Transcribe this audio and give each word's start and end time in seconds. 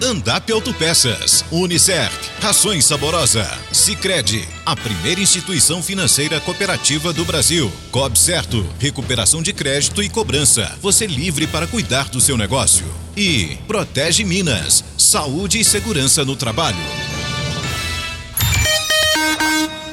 Andap 0.00 0.52
Autopeças, 0.52 1.44
Unicert, 1.50 2.14
Rações 2.40 2.84
Saborosa, 2.84 3.44
Sicredi, 3.72 4.48
a 4.64 4.76
primeira 4.76 5.20
instituição 5.20 5.82
financeira 5.82 6.40
cooperativa 6.40 7.12
do 7.12 7.24
Brasil. 7.24 7.68
Cob 7.90 8.16
Certo, 8.16 8.64
recuperação 8.78 9.42
de 9.42 9.52
crédito 9.52 10.00
e 10.00 10.08
cobrança. 10.08 10.72
Você 10.80 11.04
livre 11.04 11.48
para 11.48 11.66
cuidar 11.66 12.08
do 12.10 12.20
seu 12.20 12.36
negócio. 12.36 12.86
E 13.16 13.56
Protege 13.66 14.22
Minas, 14.22 14.84
saúde 14.96 15.58
e 15.58 15.64
segurança 15.64 16.24
no 16.24 16.36
trabalho. 16.36 16.78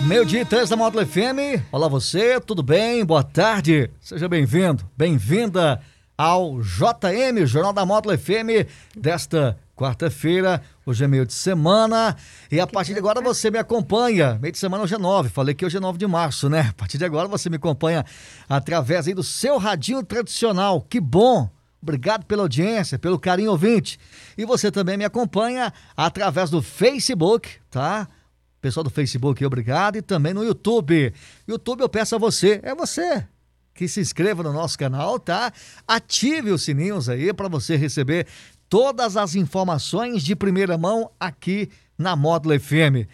Meio 0.01 0.23
dia 0.23 0.41
e 0.41 0.45
três 0.45 0.69
da 0.69 0.75
Módulo 0.75 1.03
FM. 1.03 1.65
Olá 1.71 1.87
você, 1.87 2.39
tudo 2.39 2.61
bem? 2.61 3.03
Boa 3.03 3.23
tarde. 3.23 3.89
Seja 3.99 4.29
bem-vindo, 4.29 4.87
bem-vinda 4.95 5.81
ao 6.15 6.61
JM, 6.61 7.43
Jornal 7.47 7.73
da 7.73 7.83
Módulo 7.87 8.15
FM, 8.15 8.69
desta 8.95 9.57
quarta-feira, 9.75 10.61
hoje 10.85 11.03
é 11.03 11.07
meio 11.07 11.25
de 11.25 11.33
semana, 11.33 12.15
e 12.49 12.59
a 12.59 12.65
partir 12.65 12.93
de 12.93 12.99
agora 12.99 13.19
você 13.19 13.51
me 13.51 13.57
acompanha, 13.57 14.39
meio 14.41 14.53
de 14.53 14.57
semana 14.57 14.83
hoje 14.83 14.95
é 14.95 14.97
9, 14.97 15.29
falei 15.29 15.53
que 15.53 15.65
hoje 15.65 15.75
é 15.75 15.79
9 15.79 15.97
de 15.97 16.07
março, 16.07 16.49
né? 16.49 16.67
A 16.69 16.73
partir 16.73 16.97
de 16.97 17.03
agora 17.03 17.27
você 17.27 17.49
me 17.49 17.57
acompanha 17.57 18.05
através 18.47 19.07
aí 19.07 19.13
do 19.13 19.23
seu 19.23 19.57
radinho 19.57 20.01
tradicional, 20.03 20.81
que 20.81 20.99
bom! 20.99 21.49
Obrigado 21.81 22.25
pela 22.25 22.41
audiência, 22.41 22.97
pelo 22.97 23.19
carinho 23.19 23.51
ouvinte. 23.51 23.99
E 24.35 24.43
você 24.43 24.71
também 24.71 24.97
me 24.97 25.05
acompanha 25.05 25.71
através 25.95 26.49
do 26.49 26.59
Facebook, 26.59 27.47
tá? 27.69 28.07
Pessoal 28.59 28.83
do 28.83 28.89
Facebook, 28.89 29.45
obrigado. 29.45 29.95
E 29.97 30.01
também 30.01 30.33
no 30.33 30.43
YouTube. 30.43 31.13
YouTube 31.47 31.81
eu 31.81 31.89
peço 31.89 32.15
a 32.15 32.17
você, 32.17 32.59
é 32.63 32.73
você 32.73 33.27
que 33.75 33.89
se 33.89 33.99
inscreva 33.99 34.41
no 34.41 34.53
nosso 34.53 34.79
canal, 34.79 35.19
tá? 35.19 35.51
Ative 35.85 36.51
os 36.51 36.63
sininhos 36.63 37.09
aí 37.09 37.31
para 37.33 37.49
você 37.49 37.75
receber 37.75 38.25
todas 38.69 39.17
as 39.17 39.35
informações 39.35 40.23
de 40.23 40.35
primeira 40.35 40.77
mão 40.77 41.11
aqui 41.19 41.69
na 41.97 42.15
Módulo 42.15 42.59
FM. 42.59 43.07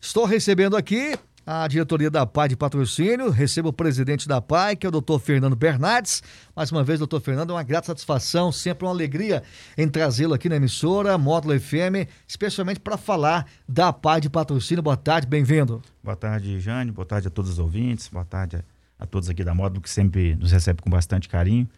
Estou 0.00 0.24
recebendo 0.24 0.76
aqui 0.76 1.14
a 1.44 1.66
diretoria 1.66 2.10
da 2.10 2.24
PAI 2.24 2.50
de 2.50 2.56
patrocínio, 2.56 3.28
recebo 3.28 3.70
o 3.70 3.72
presidente 3.72 4.28
da 4.28 4.40
PAI, 4.40 4.76
que 4.76 4.86
é 4.86 4.88
o 4.88 4.92
doutor 4.92 5.18
Fernando 5.18 5.56
Bernardes. 5.56 6.22
Mais 6.54 6.70
uma 6.70 6.84
vez, 6.84 7.00
doutor 7.00 7.20
Fernando, 7.20 7.50
é 7.50 7.54
uma 7.54 7.62
grata 7.62 7.88
satisfação, 7.88 8.52
sempre 8.52 8.84
uma 8.86 8.92
alegria 8.92 9.42
em 9.76 9.88
trazê-lo 9.88 10.34
aqui 10.34 10.48
na 10.48 10.56
emissora 10.56 11.18
Módulo 11.18 11.58
FM, 11.58 12.08
especialmente 12.28 12.78
para 12.78 12.96
falar 12.96 13.46
da 13.68 13.92
PAI 13.92 14.20
de 14.20 14.30
patrocínio. 14.30 14.82
Boa 14.82 14.96
tarde, 14.96 15.26
bem-vindo. 15.26 15.82
Boa 16.02 16.16
tarde, 16.16 16.60
Jane, 16.60 16.92
boa 16.92 17.06
tarde 17.06 17.26
a 17.26 17.30
todos 17.30 17.50
os 17.50 17.58
ouvintes, 17.58 18.08
boa 18.08 18.24
tarde 18.24 18.64
a, 18.98 19.06
todos 19.06 19.28
aqui 19.28 19.42
da 19.42 19.52
Módulo, 19.52 19.80
que 19.80 19.90
sempre 19.90 20.36
nos 20.36 20.52
recebe 20.52 20.80
com 20.80 20.88
bastante 20.88 21.28
carinho. 21.28 21.68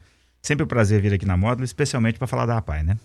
Sempre 0.44 0.62
um 0.62 0.66
prazer 0.66 1.00
vir 1.00 1.14
aqui 1.14 1.24
na 1.24 1.38
Módulo, 1.38 1.64
especialmente 1.64 2.18
para 2.18 2.26
falar 2.26 2.44
da 2.44 2.60
PAI, 2.60 2.82
né? 2.82 2.98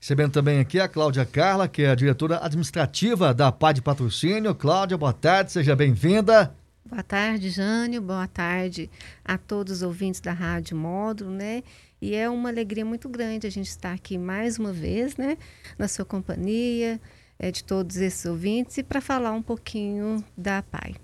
Recebendo 0.00 0.32
também 0.32 0.58
aqui 0.58 0.80
a 0.80 0.88
Cláudia 0.88 1.24
Carla, 1.24 1.68
que 1.68 1.82
é 1.82 1.90
a 1.90 1.94
diretora 1.94 2.44
administrativa 2.44 3.32
da 3.32 3.52
PAI 3.52 3.74
de 3.74 3.80
Patrocínio. 3.80 4.52
Cláudia, 4.56 4.98
boa 4.98 5.12
tarde, 5.12 5.52
seja 5.52 5.76
bem-vinda. 5.76 6.52
Boa 6.84 7.04
tarde, 7.04 7.48
Jânio. 7.48 8.02
Boa 8.02 8.26
tarde 8.26 8.90
a 9.24 9.38
todos 9.38 9.74
os 9.74 9.82
ouvintes 9.82 10.20
da 10.20 10.32
Rádio 10.32 10.76
Módulo, 10.76 11.30
né? 11.30 11.62
E 12.02 12.12
é 12.12 12.28
uma 12.28 12.48
alegria 12.48 12.84
muito 12.84 13.08
grande 13.08 13.46
a 13.46 13.50
gente 13.50 13.68
estar 13.68 13.92
aqui 13.92 14.18
mais 14.18 14.58
uma 14.58 14.72
vez, 14.72 15.16
né? 15.16 15.38
Na 15.78 15.86
sua 15.86 16.04
companhia, 16.04 17.00
é, 17.38 17.52
de 17.52 17.62
todos 17.62 17.98
esses 17.98 18.26
ouvintes, 18.26 18.78
e 18.78 18.82
para 18.82 19.00
falar 19.00 19.30
um 19.30 19.42
pouquinho 19.42 20.24
da 20.36 20.60
PAI. 20.60 20.96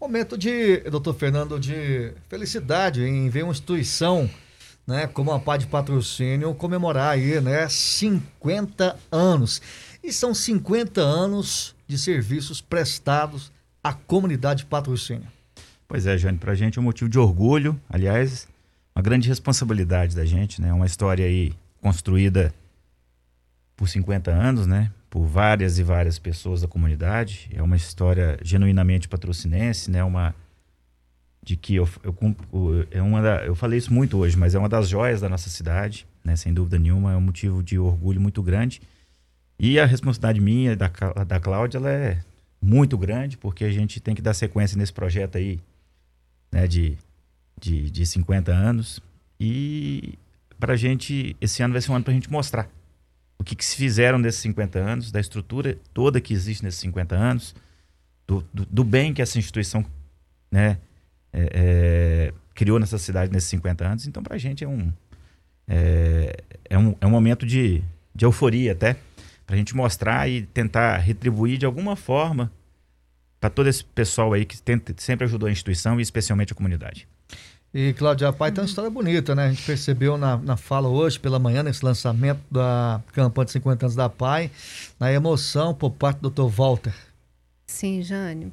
Momento 0.00 0.38
de, 0.38 0.78
doutor 0.90 1.12
Fernando, 1.12 1.60
de 1.60 2.14
felicidade 2.30 3.02
em 3.04 3.28
ver 3.28 3.42
uma 3.42 3.52
instituição 3.52 4.30
né, 4.88 5.06
como 5.06 5.38
pá 5.38 5.58
de 5.58 5.66
patrocínio, 5.66 6.54
comemorar 6.54 7.10
aí, 7.10 7.38
né, 7.42 7.68
50 7.68 8.96
anos. 9.12 9.60
E 10.02 10.10
são 10.10 10.32
50 10.32 11.02
anos 11.02 11.76
de 11.86 11.98
serviços 11.98 12.62
prestados 12.62 13.52
à 13.84 13.92
comunidade 13.92 14.60
de 14.60 14.66
patrocínio. 14.66 15.26
Pois 15.86 16.06
é, 16.06 16.16
Jane, 16.16 16.38
para 16.38 16.52
a 16.52 16.54
gente 16.54 16.78
é 16.78 16.80
um 16.80 16.84
motivo 16.84 17.10
de 17.10 17.18
orgulho, 17.18 17.78
aliás, 17.86 18.48
uma 18.96 19.02
grande 19.02 19.28
responsabilidade 19.28 20.16
da 20.16 20.24
gente, 20.24 20.58
né? 20.60 20.72
Uma 20.72 20.86
história 20.86 21.26
aí 21.26 21.52
construída 21.82 22.52
por 23.76 23.90
50 23.90 24.30
anos, 24.30 24.66
né? 24.66 24.90
Por 25.10 25.26
várias 25.26 25.78
e 25.78 25.82
várias 25.82 26.18
pessoas 26.18 26.62
da 26.62 26.68
comunidade. 26.68 27.50
É 27.52 27.62
uma 27.62 27.76
história 27.76 28.38
genuinamente 28.42 29.06
patrocinense, 29.06 29.90
né? 29.90 30.02
Uma 30.02 30.34
de 31.42 31.56
que 31.56 31.76
eu, 31.76 31.88
eu, 32.02 32.16
é 32.90 33.00
uma 33.00 33.22
da, 33.22 33.44
eu 33.44 33.54
falei 33.54 33.78
isso 33.78 33.92
muito 33.92 34.18
hoje, 34.18 34.36
mas 34.36 34.54
é 34.54 34.58
uma 34.58 34.68
das 34.68 34.88
joias 34.88 35.20
da 35.20 35.28
nossa 35.28 35.48
cidade, 35.48 36.06
né? 36.24 36.36
Sem 36.36 36.52
dúvida 36.52 36.78
nenhuma, 36.78 37.12
é 37.12 37.16
um 37.16 37.20
motivo 37.20 37.62
de 37.62 37.78
orgulho 37.78 38.20
muito 38.20 38.42
grande. 38.42 38.80
E 39.58 39.78
a 39.78 39.86
responsabilidade 39.86 40.40
minha 40.40 40.76
da, 40.76 40.88
da 41.26 41.40
Cláudia, 41.40 41.78
ela 41.78 41.90
é 41.90 42.20
muito 42.60 42.98
grande, 42.98 43.36
porque 43.36 43.64
a 43.64 43.70
gente 43.70 44.00
tem 44.00 44.14
que 44.14 44.22
dar 44.22 44.34
sequência 44.34 44.76
nesse 44.76 44.92
projeto 44.92 45.38
aí, 45.38 45.58
né? 46.52 46.66
De, 46.66 46.98
de, 47.58 47.90
de 47.90 48.06
50 48.06 48.52
anos. 48.52 49.00
E 49.40 50.18
para 50.58 50.74
a 50.74 50.76
gente, 50.76 51.36
esse 51.40 51.62
ano 51.62 51.72
vai 51.72 51.80
ser 51.80 51.90
um 51.92 51.94
ano 51.94 52.04
para 52.04 52.12
a 52.12 52.14
gente 52.14 52.30
mostrar 52.30 52.68
o 53.38 53.44
que, 53.44 53.54
que, 53.54 53.64
se 53.64 53.76
fizeram 53.76 54.18
nesses 54.18 54.40
50 54.40 54.78
anos, 54.78 55.12
da 55.12 55.20
estrutura 55.20 55.78
toda 55.94 56.20
que 56.20 56.34
existe 56.34 56.64
nesses 56.64 56.80
50 56.80 57.14
anos, 57.14 57.54
do, 58.26 58.44
do, 58.52 58.66
do 58.66 58.84
bem 58.84 59.14
que 59.14 59.22
essa 59.22 59.38
instituição 59.38 59.84
né, 60.50 60.78
é, 61.32 61.50
é, 61.52 62.34
criou 62.54 62.78
nessa 62.78 62.98
cidade 62.98 63.32
nesses 63.32 63.48
50 63.50 63.86
anos. 63.86 64.06
Então, 64.06 64.22
para 64.22 64.34
a 64.34 64.38
gente 64.38 64.64
é 64.64 64.68
um, 64.68 64.92
é, 65.66 66.42
é, 66.68 66.78
um, 66.78 66.94
é 67.00 67.06
um 67.06 67.10
momento 67.10 67.46
de, 67.46 67.82
de 68.14 68.24
euforia 68.24 68.72
até, 68.72 68.96
para 69.46 69.54
a 69.54 69.58
gente 69.58 69.74
mostrar 69.74 70.28
e 70.28 70.42
tentar 70.42 70.98
retribuir 70.98 71.58
de 71.58 71.66
alguma 71.66 71.96
forma 71.96 72.52
para 73.40 73.50
todo 73.50 73.68
esse 73.68 73.84
pessoal 73.84 74.32
aí 74.32 74.44
que 74.44 74.60
tenta, 74.60 74.92
sempre 74.96 75.24
ajudou 75.24 75.48
a 75.48 75.52
instituição 75.52 75.98
e 75.98 76.02
especialmente 76.02 76.52
a 76.52 76.56
comunidade. 76.56 77.06
E, 77.72 77.92
Cláudia 77.92 78.32
Pai 78.32 78.50
tem 78.50 78.62
uma 78.62 78.66
história 78.66 78.90
bonita, 78.90 79.34
né? 79.34 79.46
A 79.46 79.50
gente 79.50 79.62
percebeu 79.62 80.16
na, 80.16 80.38
na 80.38 80.56
fala 80.56 80.88
hoje, 80.88 81.20
pela 81.20 81.38
manhã, 81.38 81.62
nesse 81.62 81.84
lançamento 81.84 82.40
da 82.50 83.02
campanha 83.12 83.44
de 83.44 83.52
50 83.52 83.86
anos 83.86 83.94
da 83.94 84.08
PAI, 84.08 84.50
na 84.98 85.12
emoção 85.12 85.74
por 85.74 85.90
parte 85.90 86.18
do 86.20 86.30
Dr. 86.30 86.48
Walter. 86.48 86.94
Sim, 87.66 88.02
Jânio. 88.02 88.50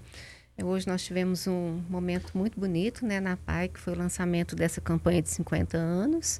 Hoje 0.63 0.87
nós 0.87 1.03
tivemos 1.03 1.47
um 1.47 1.81
momento 1.89 2.31
muito 2.37 2.57
bonito 2.57 3.05
né, 3.05 3.19
na 3.19 3.35
PAI, 3.35 3.67
que 3.67 3.79
foi 3.79 3.93
o 3.93 3.97
lançamento 3.97 4.55
dessa 4.55 4.79
campanha 4.79 5.21
de 5.21 5.29
50 5.29 5.77
anos. 5.77 6.39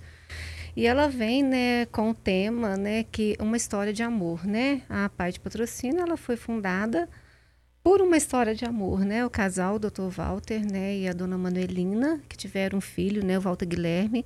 E 0.73 0.87
ela 0.87 1.09
vem 1.09 1.43
né, 1.43 1.85
com 1.87 2.11
o 2.11 2.13
tema 2.13 2.77
né, 2.77 3.03
que 3.03 3.35
uma 3.39 3.57
história 3.57 3.91
de 3.91 4.03
amor. 4.03 4.45
Né? 4.45 4.83
A 4.89 5.09
PAI 5.09 5.33
de 5.33 5.39
Patrocínio 5.41 5.99
ela 5.99 6.15
foi 6.15 6.37
fundada 6.37 7.09
por 7.83 8.01
uma 8.01 8.15
história 8.15 8.55
de 8.55 8.63
amor. 8.63 9.03
Né? 9.03 9.25
O 9.25 9.29
casal, 9.29 9.75
o 9.75 9.79
Dr. 9.79 10.07
Walter 10.09 10.65
né, 10.65 10.95
e 10.95 11.07
a 11.09 11.13
dona 11.13 11.37
Manuelina, 11.37 12.21
que 12.29 12.37
tiveram 12.37 12.77
um 12.77 12.81
filho, 12.81 13.23
né, 13.23 13.37
o 13.37 13.41
Walter 13.41 13.67
Guilherme, 13.67 14.25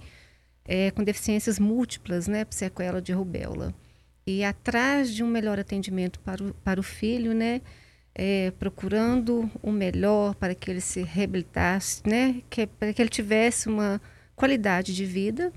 é, 0.65 0.91
com 0.91 1.03
deficiências 1.03 1.57
múltiplas, 1.57 2.27
né, 2.27 2.45
por 2.45 2.53
sequela 2.53 3.01
de 3.01 3.11
rubéola. 3.11 3.73
E 4.25 4.43
atrás 4.43 5.11
de 5.11 5.23
um 5.23 5.27
melhor 5.27 5.59
atendimento 5.59 6.19
para 6.19 6.43
o, 6.43 6.53
para 6.53 6.79
o 6.79 6.83
filho, 6.83 7.33
né, 7.33 7.61
é, 8.21 8.51
procurando 8.59 9.49
o 9.63 9.71
melhor 9.71 10.35
para 10.35 10.53
que 10.53 10.69
ele 10.69 10.81
se 10.81 11.01
reabilitasse, 11.03 12.01
né? 12.05 12.41
Que, 12.49 12.67
para 12.67 12.91
que 12.91 13.01
ele 13.01 13.09
tivesse 13.09 13.69
uma 13.69 14.01
qualidade 14.35 14.93
de 14.93 15.05
vida. 15.05 15.53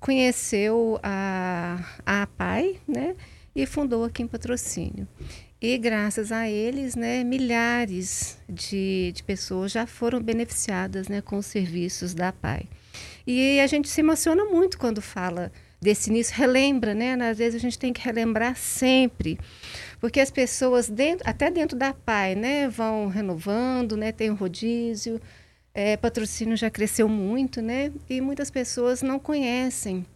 Conheceu 0.00 0.98
a, 1.04 1.78
a 2.04 2.26
PAI, 2.26 2.80
né? 2.88 3.14
E 3.54 3.64
fundou 3.64 4.04
aqui 4.04 4.24
em 4.24 4.26
Patrocínio. 4.26 5.06
E 5.62 5.78
graças 5.78 6.32
a 6.32 6.48
eles, 6.48 6.96
né, 6.96 7.22
milhares 7.22 8.38
de, 8.48 9.12
de 9.14 9.22
pessoas 9.22 9.70
já 9.70 9.86
foram 9.86 10.20
beneficiadas 10.20 11.06
né, 11.06 11.20
com 11.20 11.36
os 11.36 11.46
serviços 11.46 12.12
da 12.12 12.32
PAI. 12.32 12.66
E 13.24 13.60
a 13.60 13.66
gente 13.68 13.88
se 13.88 14.00
emociona 14.00 14.46
muito 14.46 14.78
quando 14.78 15.00
fala 15.00 15.52
desse 15.80 16.10
início, 16.10 16.36
relembra, 16.36 16.94
né? 16.94 17.14
Às 17.14 17.38
vezes 17.38 17.56
a 17.56 17.62
gente 17.62 17.78
tem 17.78 17.92
que 17.92 18.02
relembrar 18.02 18.56
sempre 18.56 19.38
porque 20.00 20.18
as 20.18 20.30
pessoas, 20.30 20.88
dentro, 20.88 21.28
até 21.28 21.50
dentro 21.50 21.76
da 21.76 21.92
PAI, 21.92 22.34
né, 22.34 22.68
vão 22.68 23.08
renovando, 23.08 23.96
né, 23.96 24.10
tem 24.10 24.30
um 24.30 24.34
rodízio, 24.34 25.20
é, 25.74 25.96
patrocínio 25.96 26.56
já 26.56 26.70
cresceu 26.70 27.06
muito, 27.06 27.60
né, 27.60 27.92
e 28.08 28.20
muitas 28.20 28.50
pessoas 28.50 29.02
não 29.02 29.18
conhecem 29.18 30.06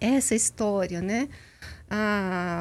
essa 0.00 0.34
história, 0.34 1.02
né, 1.02 1.28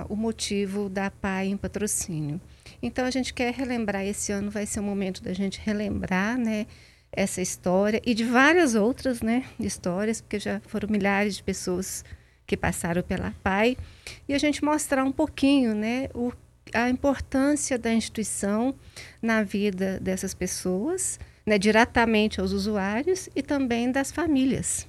o 0.09 0.15
motivo 0.15 0.89
da 0.89 1.11
PAI 1.11 1.49
em 1.49 1.57
patrocínio. 1.57 2.41
Então 2.81 3.05
a 3.05 3.11
gente 3.11 3.31
quer 3.31 3.53
relembrar, 3.53 4.03
esse 4.03 4.31
ano 4.31 4.49
vai 4.49 4.65
ser 4.65 4.79
o 4.79 4.83
momento 4.83 5.21
da 5.21 5.33
gente 5.33 5.61
relembrar, 5.63 6.35
né, 6.35 6.65
essa 7.11 7.41
história 7.41 8.01
e 8.05 8.15
de 8.15 8.23
várias 8.23 8.73
outras, 8.73 9.21
né, 9.21 9.45
histórias, 9.59 10.19
porque 10.19 10.39
já 10.39 10.59
foram 10.61 10.89
milhares 10.89 11.35
de 11.35 11.43
pessoas 11.43 12.03
que 12.49 12.57
passaram 12.57 13.03
pela 13.03 13.31
PAI 13.43 13.77
e 14.27 14.33
a 14.33 14.39
gente 14.39 14.65
mostrar 14.65 15.03
um 15.03 15.11
pouquinho, 15.11 15.75
né, 15.75 16.09
o, 16.15 16.33
a 16.73 16.89
importância 16.89 17.77
da 17.77 17.93
instituição 17.93 18.73
na 19.21 19.43
vida 19.43 19.99
dessas 20.01 20.33
pessoas, 20.33 21.19
né, 21.45 21.59
diretamente 21.59 22.41
aos 22.41 22.51
usuários 22.51 23.29
e 23.35 23.43
também 23.43 23.91
das 23.91 24.11
famílias. 24.11 24.87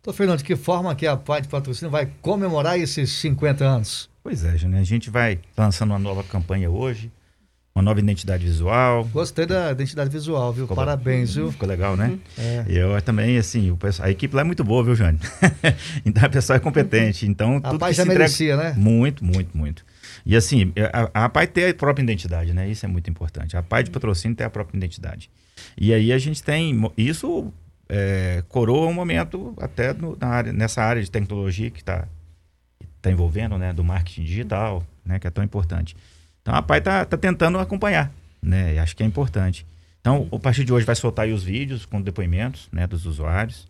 Então, 0.00 0.14
Fernando, 0.14 0.38
de 0.38 0.44
que 0.44 0.54
forma 0.54 0.94
que 0.94 1.08
a 1.08 1.16
PAI 1.16 1.42
de 1.42 1.48
Patrocínio 1.48 1.90
vai 1.90 2.06
comemorar 2.22 2.78
esses 2.78 3.10
50 3.10 3.64
anos? 3.64 4.08
Pois 4.22 4.44
é, 4.44 4.56
Júnior, 4.56 4.80
a 4.80 4.84
gente 4.84 5.10
vai 5.10 5.40
lançando 5.56 5.90
uma 5.90 5.98
nova 5.98 6.22
campanha 6.22 6.70
hoje, 6.70 7.10
uma 7.74 7.82
nova 7.82 8.00
identidade 8.00 8.44
visual. 8.44 9.04
Gostei 9.12 9.46
da 9.46 9.70
identidade 9.72 10.10
visual, 10.10 10.52
viu? 10.52 10.64
Ficou 10.64 10.76
Parabéns, 10.76 11.34
viu? 11.34 11.52
Ficou 11.52 11.68
legal, 11.68 11.96
né? 11.96 12.18
É. 12.36 12.64
E 12.68 12.76
eu 12.76 13.00
também, 13.02 13.38
assim, 13.38 13.70
o 13.70 13.76
pessoal, 13.76 14.08
a 14.08 14.10
equipe 14.10 14.34
lá 14.34 14.42
é 14.42 14.44
muito 14.44 14.64
boa, 14.64 14.82
viu, 14.82 14.94
Jânio? 14.94 15.20
então 16.04 16.24
a 16.24 16.28
pessoa 16.28 16.56
é 16.56 16.60
competente. 16.60 17.26
Então, 17.26 17.56
A 17.58 17.70
tudo 17.70 17.78
PAI 17.78 17.92
já 17.92 18.02
se 18.02 18.08
entrega... 18.08 18.18
merecia, 18.18 18.56
né? 18.56 18.74
Muito, 18.76 19.24
muito, 19.24 19.56
muito. 19.56 19.84
E 20.26 20.36
assim, 20.36 20.72
a, 21.12 21.24
a 21.24 21.28
PAI 21.28 21.46
tem 21.46 21.68
a 21.68 21.74
própria 21.74 22.02
identidade, 22.02 22.52
né? 22.52 22.68
Isso 22.68 22.84
é 22.84 22.88
muito 22.88 23.08
importante. 23.08 23.56
A 23.56 23.62
PAI 23.62 23.84
de 23.84 23.90
patrocínio 23.90 24.36
tem 24.36 24.46
a 24.46 24.50
própria 24.50 24.76
identidade. 24.76 25.30
E 25.78 25.94
aí 25.94 26.12
a 26.12 26.18
gente 26.18 26.42
tem. 26.42 26.78
Isso 26.96 27.52
é, 27.88 28.42
coroa 28.48 28.88
um 28.88 28.92
momento 28.92 29.54
até 29.58 29.94
no- 29.94 30.16
na 30.20 30.26
área, 30.28 30.52
nessa 30.52 30.82
área 30.82 31.02
de 31.02 31.10
tecnologia 31.10 31.70
que 31.70 31.80
está 31.80 32.06
tá 33.00 33.10
envolvendo, 33.10 33.56
né? 33.56 33.72
Do 33.72 33.84
marketing 33.84 34.24
digital, 34.24 34.84
né? 35.04 35.18
Que 35.18 35.26
é 35.26 35.30
tão 35.30 35.42
importante. 35.44 35.96
Então 36.42 36.54
a 36.54 36.62
PAI 36.62 36.78
está 36.78 37.04
tá 37.04 37.16
tentando 37.16 37.58
acompanhar, 37.58 38.12
né? 38.42 38.74
E 38.74 38.78
acho 38.78 38.96
que 38.96 39.02
é 39.02 39.06
importante. 39.06 39.66
Então, 40.00 40.26
a 40.32 40.38
partir 40.38 40.64
de 40.64 40.72
hoje 40.72 40.86
vai 40.86 40.96
soltar 40.96 41.26
aí 41.26 41.32
os 41.32 41.42
vídeos 41.44 41.84
com 41.84 42.00
depoimentos 42.00 42.68
né, 42.72 42.86
dos 42.86 43.04
usuários. 43.04 43.68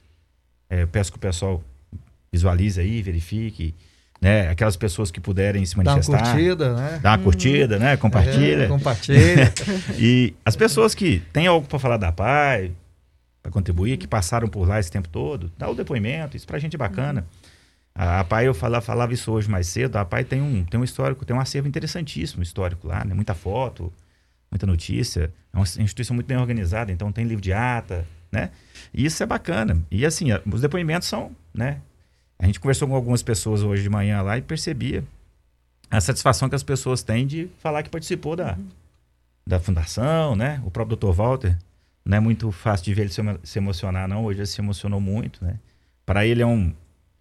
É, 0.68 0.82
eu 0.82 0.88
peço 0.88 1.10
que 1.10 1.18
o 1.18 1.20
pessoal 1.20 1.62
visualize 2.32 2.80
aí, 2.80 3.02
verifique. 3.02 3.74
Né, 4.20 4.48
aquelas 4.50 4.76
pessoas 4.76 5.10
que 5.10 5.18
puderem 5.18 5.64
se 5.64 5.74
Dá 5.74 5.80
uma 5.80 5.92
manifestar. 5.92 6.22
curtida, 6.22 6.74
né? 6.74 7.00
Dá 7.02 7.10
uma 7.12 7.18
curtida, 7.18 7.78
né? 7.78 7.96
Compartilha. 7.96 8.64
É, 8.64 8.68
compartilha. 8.68 9.52
E 9.98 10.34
as 10.44 10.54
pessoas 10.54 10.94
que 10.94 11.20
têm 11.32 11.46
algo 11.46 11.66
para 11.66 11.78
falar 11.78 11.96
da 11.96 12.12
PAI, 12.12 12.70
para 13.42 13.50
contribuir, 13.50 13.96
que 13.96 14.06
passaram 14.06 14.46
por 14.46 14.68
lá 14.68 14.78
esse 14.78 14.90
tempo 14.90 15.08
todo, 15.08 15.50
dá 15.58 15.70
o 15.70 15.74
depoimento, 15.74 16.36
isso 16.36 16.46
pra 16.46 16.58
gente 16.58 16.74
é 16.76 16.78
bacana. 16.78 17.20
A, 17.20 17.39
a 18.02 18.24
PAI, 18.24 18.48
eu 18.48 18.54
falava, 18.54 18.82
falava 18.82 19.12
isso 19.12 19.30
hoje 19.30 19.50
mais 19.50 19.66
cedo, 19.66 19.96
a 19.96 20.04
PAI 20.06 20.24
tem 20.24 20.40
um, 20.40 20.64
tem 20.64 20.80
um 20.80 20.84
histórico, 20.84 21.22
tem 21.22 21.36
um 21.36 21.40
acervo 21.40 21.68
interessantíssimo 21.68 22.42
histórico 22.42 22.88
lá, 22.88 23.04
né? 23.04 23.12
Muita 23.12 23.34
foto, 23.34 23.92
muita 24.50 24.66
notícia. 24.66 25.30
É 25.52 25.56
uma 25.58 25.64
instituição 25.64 26.14
muito 26.14 26.26
bem 26.26 26.38
organizada, 26.38 26.90
então 26.90 27.12
tem 27.12 27.26
livro 27.26 27.42
de 27.42 27.52
ata, 27.52 28.06
né? 28.32 28.52
E 28.94 29.04
isso 29.04 29.22
é 29.22 29.26
bacana. 29.26 29.82
E 29.90 30.06
assim, 30.06 30.28
os 30.50 30.62
depoimentos 30.62 31.08
são, 31.08 31.36
né? 31.52 31.82
A 32.38 32.46
gente 32.46 32.58
conversou 32.58 32.88
com 32.88 32.94
algumas 32.94 33.22
pessoas 33.22 33.62
hoje 33.62 33.82
de 33.82 33.90
manhã 33.90 34.22
lá 34.22 34.38
e 34.38 34.40
percebia 34.40 35.04
a 35.90 36.00
satisfação 36.00 36.48
que 36.48 36.54
as 36.54 36.62
pessoas 36.62 37.02
têm 37.02 37.26
de 37.26 37.50
falar 37.58 37.82
que 37.82 37.90
participou 37.90 38.34
da, 38.34 38.56
da 39.46 39.60
fundação, 39.60 40.34
né? 40.34 40.62
O 40.64 40.70
próprio 40.70 40.96
Dr. 40.96 41.12
Walter, 41.12 41.54
não 42.02 42.16
é 42.16 42.20
muito 42.20 42.50
fácil 42.50 42.86
de 42.86 42.94
ver 42.94 43.02
ele 43.02 43.38
se 43.42 43.58
emocionar, 43.58 44.08
não. 44.08 44.24
Hoje 44.24 44.38
ele 44.38 44.46
se 44.46 44.58
emocionou 44.58 45.02
muito, 45.02 45.44
né? 45.44 45.58
Para 46.06 46.24
ele 46.24 46.40
é 46.40 46.46
um, 46.46 46.72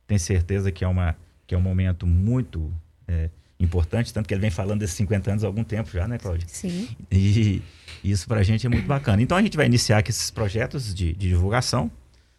tenho 0.10 0.20
certeza 0.20 0.72
que 0.72 0.84
é 0.84 0.88
uma 0.88 1.16
que 1.48 1.56
é 1.56 1.58
um 1.58 1.62
momento 1.62 2.06
muito 2.06 2.72
é, 3.08 3.30
importante, 3.60 4.14
tanto 4.14 4.28
que 4.28 4.34
ele 4.34 4.42
vem 4.42 4.52
falando 4.52 4.80
desses 4.82 4.96
50 4.98 5.32
anos 5.32 5.44
há 5.44 5.48
algum 5.48 5.64
tempo 5.64 5.90
já, 5.92 6.08
né, 6.08 6.18
Cláudia? 6.18 6.48
Sim. 6.48 6.90
E 7.12 7.62
isso 8.04 8.28
pra 8.28 8.44
gente 8.44 8.66
é 8.68 8.70
muito 8.70 8.86
bacana. 8.88 9.22
Então 9.22 9.36
a 9.38 9.42
gente 9.42 9.58
vai 9.58 9.66
iniciar 9.66 9.98
aqui 10.00 10.12
esses 10.12 10.30
projetos 10.30 10.94
de, 10.94 11.14
de 11.14 11.28
divulgação. 11.30 11.90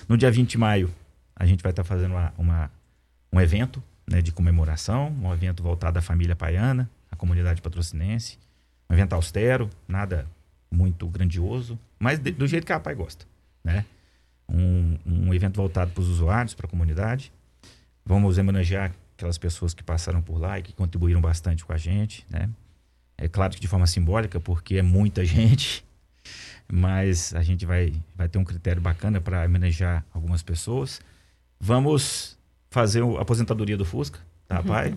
No 0.09 0.17
dia 0.17 0.31
20 0.31 0.51
de 0.51 0.59
maio, 0.59 0.91
a 1.35 1.45
gente 1.47 1.63
vai 1.63 1.71
estar 1.71 1.83
fazendo 1.85 2.13
uma, 2.13 2.33
uma- 2.39 2.71
um 3.33 3.41
evento 3.41 3.83
né, 4.09 4.21
de 4.23 4.31
comemoração, 4.33 5.11
um 5.23 5.33
evento 5.33 5.63
voltado 5.63 5.99
à 5.99 6.03
família 6.03 6.35
paiana, 6.37 6.89
à 7.11 7.17
comunidade 7.17 7.61
patrocinense. 7.63 8.39
Um 8.89 8.95
evento 8.95 9.13
austero, 9.15 9.69
nada 9.89 10.27
muito 10.71 11.07
grandioso, 11.09 11.79
mas 11.99 12.19
de- 12.21 12.31
do 12.33 12.47
jeito 12.47 12.65
que 12.67 12.73
a 12.73 12.79
PAI 12.81 12.95
gosta. 12.95 13.25
Né? 13.65 13.85
Um, 14.49 14.97
um 15.07 15.35
evento 15.35 15.57
voltado 15.57 15.91
para 15.93 16.01
os 16.01 16.09
usuários, 16.09 16.55
para 16.55 16.67
a 16.67 16.71
comunidade. 16.71 17.33
Vamos 18.05 18.39
homenagear 18.39 18.93
aquelas 19.17 19.39
pessoas 19.39 19.75
que 19.75 19.83
passaram 19.83 20.23
por 20.23 20.39
lá 20.39 20.59
e 20.59 20.63
que 20.63 20.73
contribuíram 20.73 21.21
bastante 21.21 21.65
com 21.65 21.73
a 21.73 21.77
gente. 21.77 22.27
Né? 22.31 22.49
É 23.17 23.29
claro 23.29 23.53
que 23.53 23.61
de 23.61 23.69
forma 23.69 23.87
simbólica, 23.87 24.41
porque 24.41 24.77
é 24.77 24.83
muita 24.83 25.25
gente, 25.27 25.85
mas 26.71 27.35
a 27.35 27.43
gente 27.43 27.67
vai, 27.67 27.93
vai 28.17 28.29
ter 28.29 28.39
um 28.39 28.45
critério 28.45 28.81
bacana 28.81 29.21
para 29.21 29.45
homenagear 29.45 30.05
algumas 30.13 30.43
pessoas. 30.43 31.01
Vamos 31.61 32.39
fazer 32.71 33.03
a 33.03 33.21
aposentadoria 33.21 33.77
do 33.77 33.85
Fusca, 33.85 34.19
da 34.49 34.59
APAI. 34.59 34.95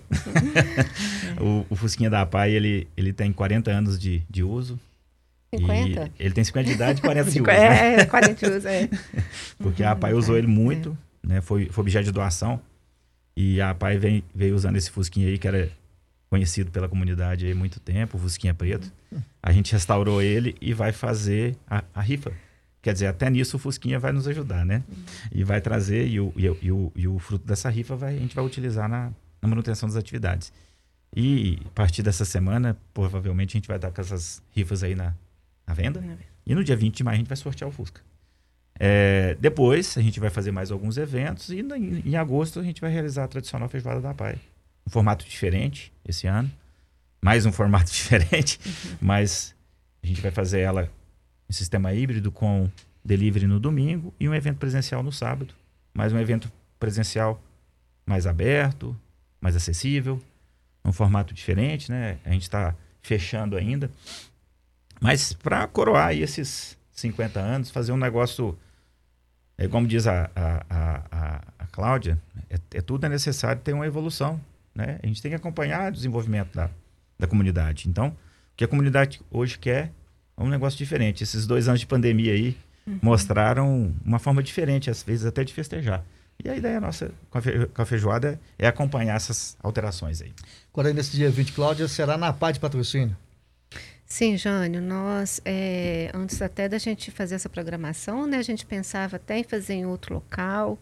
o, 1.40 1.66
o 1.70 1.76
Fusquinha 1.76 2.10
da 2.10 2.22
APAI, 2.22 2.52
ele, 2.52 2.88
ele 2.96 3.12
tem 3.12 3.34
40 3.34 3.70
anos 3.72 4.00
de, 4.00 4.24
de 4.30 4.44
uso. 4.44 4.80
50? 5.54 6.12
E 6.18 6.24
ele 6.26 6.34
tem 6.34 6.44
50 6.44 6.68
de 6.68 6.74
idade 6.74 7.00
e 7.00 7.02
40 7.02 7.30
de 7.30 7.42
uso. 7.42 7.48
né? 7.48 8.02
É, 8.02 8.06
40 8.06 8.50
usos, 8.50 8.66
é. 8.66 8.90
Porque 9.60 9.84
a 9.84 9.92
APAI 9.92 10.14
usou 10.14 10.38
ele 10.38 10.48
muito, 10.48 10.98
né? 11.22 11.42
Foi, 11.42 11.68
foi 11.70 11.82
objeto 11.82 12.06
de 12.06 12.12
doação. 12.12 12.62
E 13.36 13.60
a 13.62 13.72
APAI 13.72 13.98
vem, 13.98 14.24
veio 14.34 14.56
usando 14.56 14.76
esse 14.76 14.92
Fusquinha 14.92 15.28
aí, 15.28 15.38
que 15.38 15.48
era 15.48 15.72
conhecido 16.30 16.72
pela 16.72 16.88
comunidade 16.90 17.46
aí 17.46 17.52
há 17.52 17.56
muito 17.56 17.80
tempo, 17.80 18.18
o 18.18 18.20
Fusquinha 18.20 18.54
Preto. 18.54 18.92
A 19.42 19.52
gente 19.52 19.72
restaurou 19.72 20.22
ele 20.22 20.56
e 20.62 20.74
vai 20.74 20.92
fazer 20.92 21.56
a, 21.68 21.84
a 21.94 22.02
rifa. 22.02 22.32
Quer 22.82 22.94
dizer, 22.94 23.08
até 23.08 23.30
nisso 23.30 23.56
o 23.56 23.60
Fusquinha 23.60 23.98
vai 24.00 24.12
nos 24.12 24.28
ajudar, 24.28 24.66
né? 24.66 24.84
E 25.32 25.44
vai 25.44 25.62
trazer, 25.62 26.08
e 26.08 26.20
o, 26.20 26.34
e, 26.36 26.50
o- 26.50 26.58
e 26.62 26.72
o, 26.72 26.92
e 26.96 27.08
o 27.08 27.18
fruto 27.20 27.46
dessa 27.46 27.70
rifa 27.70 27.96
vai, 27.96 28.16
a 28.16 28.20
gente 28.20 28.36
vai 28.36 28.44
utilizar 28.44 28.90
na, 28.90 29.12
na 29.42 29.48
manutenção 29.48 29.88
das 29.88 29.96
atividades. 29.96 30.52
E 31.16 31.60
a 31.66 31.70
partir 31.70 32.02
dessa 32.04 32.26
semana, 32.26 32.76
provavelmente 32.94 33.52
a 33.56 33.58
gente 33.60 33.68
vai 33.68 33.78
dar 33.80 33.92
com 33.92 34.02
essas 34.02 34.42
rifas 34.52 34.84
aí 34.84 34.96
na, 34.96 35.14
na 35.66 35.74
venda. 35.74 36.00
E 36.46 36.54
no 36.56 36.64
dia 36.64 36.76
20 36.76 36.98
de 36.98 37.04
maio 37.04 37.16
a 37.16 37.18
gente 37.20 37.28
vai 37.28 37.38
sortear 37.38 37.70
o 37.70 37.72
Fusca. 37.72 38.02
É, 38.80 39.36
depois 39.40 39.98
a 39.98 40.02
gente 40.02 40.20
vai 40.20 40.30
fazer 40.30 40.52
mais 40.52 40.72
alguns 40.72 40.98
eventos 40.98 41.50
e 41.50 41.60
em, 41.60 42.10
em 42.10 42.16
agosto 42.16 42.60
a 42.60 42.64
gente 42.64 42.82
vai 42.82 42.92
realizar 42.92 43.26
a 43.26 43.28
tradicional 43.28 43.70
feijoada 43.70 44.02
da 44.02 44.14
Pai. 44.14 44.38
Um 44.86 44.90
formato 44.90 45.26
diferente 45.26 45.92
esse 46.06 46.28
ano. 46.28 46.52
Mais 47.22 47.46
um 47.46 47.52
formato 47.52 47.90
diferente, 47.94 48.60
mas 49.00 49.56
a 50.02 50.08
gente 50.08 50.22
vai 50.22 50.32
fazer 50.32 50.60
ela 50.60 50.90
em 51.50 51.54
sistema 51.54 51.94
híbrido 51.94 52.32
com 52.32 52.70
delivery 53.04 53.48
no 53.48 53.60
domingo 53.60 54.14
e 54.20 54.28
um 54.28 54.34
evento 54.34 54.58
presencial 54.58 55.04
no 55.04 55.12
sábado. 55.12 55.54
Mais 55.94 56.12
um 56.12 56.20
evento 56.20 56.52
presencial 56.80 57.42
mais 58.06 58.28
aberto, 58.28 58.96
mais 59.40 59.56
acessível, 59.56 60.22
um 60.84 60.92
formato 60.92 61.34
diferente, 61.34 61.90
né? 61.90 62.18
A 62.26 62.32
gente 62.32 62.44
está 62.44 62.76
fechando 63.02 63.56
ainda. 63.56 63.90
Mas 65.00 65.34
para 65.34 65.68
coroar 65.68 66.14
esses 66.14 66.78
50 66.94 67.40
anos, 67.40 67.70
fazer 67.70 67.92
um 67.92 67.98
negócio, 67.98 68.58
é, 69.58 69.68
como 69.68 69.88
diz 69.88 70.08
a, 70.08 70.30
a, 70.36 70.66
a, 70.70 71.04
a, 71.12 71.42
a 71.60 71.68
Cláudia, 71.68 72.22
é, 72.50 72.58
é 72.76 72.82
tudo 72.82 73.06
é 73.06 73.10
necessário 73.10 73.62
ter 73.62 73.74
uma 73.74 73.86
evolução. 73.86 74.40
Né? 74.74 75.00
A 75.02 75.08
gente 75.08 75.22
tem 75.22 75.32
que 75.32 75.36
acompanhar 75.36 75.92
o 75.92 75.96
desenvolvimento 75.96 76.54
da, 76.54 76.70
da 77.20 77.28
comunidade. 77.28 77.90
Então, 77.90 78.10
o 78.10 78.16
que 78.56 78.64
a 78.64 78.68
comunidade 78.68 79.22
hoje 79.32 79.58
quer 79.58 79.92
é 80.38 80.44
um 80.44 80.50
negócio 80.50 80.78
diferente. 80.78 81.24
Esses 81.24 81.46
dois 81.46 81.68
anos 81.68 81.80
de 81.80 81.88
pandemia 81.88 82.34
aí 82.34 82.58
mostraram 83.02 83.94
uma 84.06 84.20
forma 84.20 84.44
diferente, 84.44 84.90
às 84.90 85.04
vezes 85.04 85.26
até 85.26 85.44
de 85.44 85.54
festejar. 85.54 86.04
E 86.44 86.50
a 86.50 86.56
ideia 86.56 86.80
nossa 86.80 87.12
com 87.30 87.82
a 87.82 87.86
feijoada 87.86 88.40
é 88.58 88.68
acompanhar 88.68 89.16
essas 89.16 89.56
alterações 89.62 90.22
aí. 90.22 90.34
Agora, 90.74 90.92
nesse 90.92 91.16
dia 91.16 91.30
20, 91.30 91.54
Cláudia, 91.54 91.88
será 91.88 92.18
na 92.18 92.34
PAI 92.34 92.54
de 92.54 92.60
Patrocínio. 92.60 93.16
Sim, 94.06 94.38
Jânio, 94.38 94.82
nós, 94.82 95.42
é, 95.44 96.12
antes 96.14 96.42
até 96.42 96.70
da 96.70 96.78
gente 96.78 97.10
fazer 97.10 97.36
essa 97.36 97.50
programação, 97.50 98.28
né, 98.28 98.38
a 98.38 98.44
gente 98.44 98.66
pensava 98.66 99.16
até 99.16 99.40
em 99.40 99.44
fazer 99.44 99.74
em 99.74 99.86
outro 99.86 100.14
local, 100.14 100.78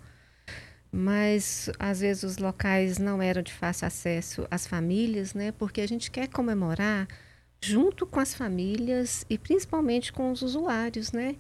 mas 0.91 1.69
às 1.79 2.01
vezes 2.01 2.23
os 2.23 2.37
locais 2.37 2.97
não 2.97 3.21
eram 3.21 3.41
de 3.41 3.53
fácil 3.53 3.87
acesso 3.87 4.45
às 4.51 4.67
famílias, 4.67 5.33
né, 5.33 5.53
porque 5.53 5.79
a 5.79 5.87
gente 5.87 6.11
quer 6.11 6.27
comemorar 6.27 7.07
junto 7.63 8.05
com 8.05 8.19
as 8.19 8.33
famílias 8.33 9.25
e 9.29 9.37
principalmente 9.37 10.11
com 10.11 10.31
os 10.31 10.41
usuários, 10.41 11.11
né? 11.11 11.35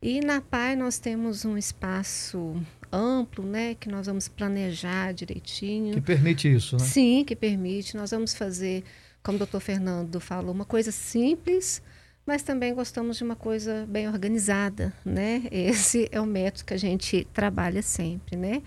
E 0.00 0.20
na 0.20 0.40
PAI 0.40 0.76
nós 0.76 0.98
temos 0.98 1.44
um 1.44 1.56
espaço 1.56 2.60
amplo, 2.92 3.44
né, 3.46 3.74
que 3.74 3.88
nós 3.88 4.06
vamos 4.06 4.28
planejar 4.28 5.14
direitinho. 5.14 5.94
Que 5.94 6.00
permite 6.00 6.52
isso, 6.52 6.76
né? 6.76 6.84
Sim, 6.84 7.24
que 7.24 7.34
permite. 7.34 7.96
Nós 7.96 8.10
vamos 8.10 8.34
fazer, 8.34 8.84
como 9.22 9.36
o 9.36 9.38
doutor 9.38 9.60
Fernando 9.60 10.20
falou, 10.20 10.52
uma 10.52 10.64
coisa 10.64 10.90
simples, 10.90 11.82
mas 12.26 12.42
também 12.42 12.74
gostamos 12.74 13.16
de 13.16 13.24
uma 13.24 13.36
coisa 13.36 13.86
bem 13.88 14.08
organizada, 14.08 14.92
né? 15.04 15.42
Esse 15.50 16.08
é 16.12 16.20
o 16.20 16.26
método 16.26 16.64
que 16.64 16.74
a 16.74 16.78
gente 16.78 17.26
trabalha 17.32 17.82
sempre, 17.82 18.36
né? 18.36 18.62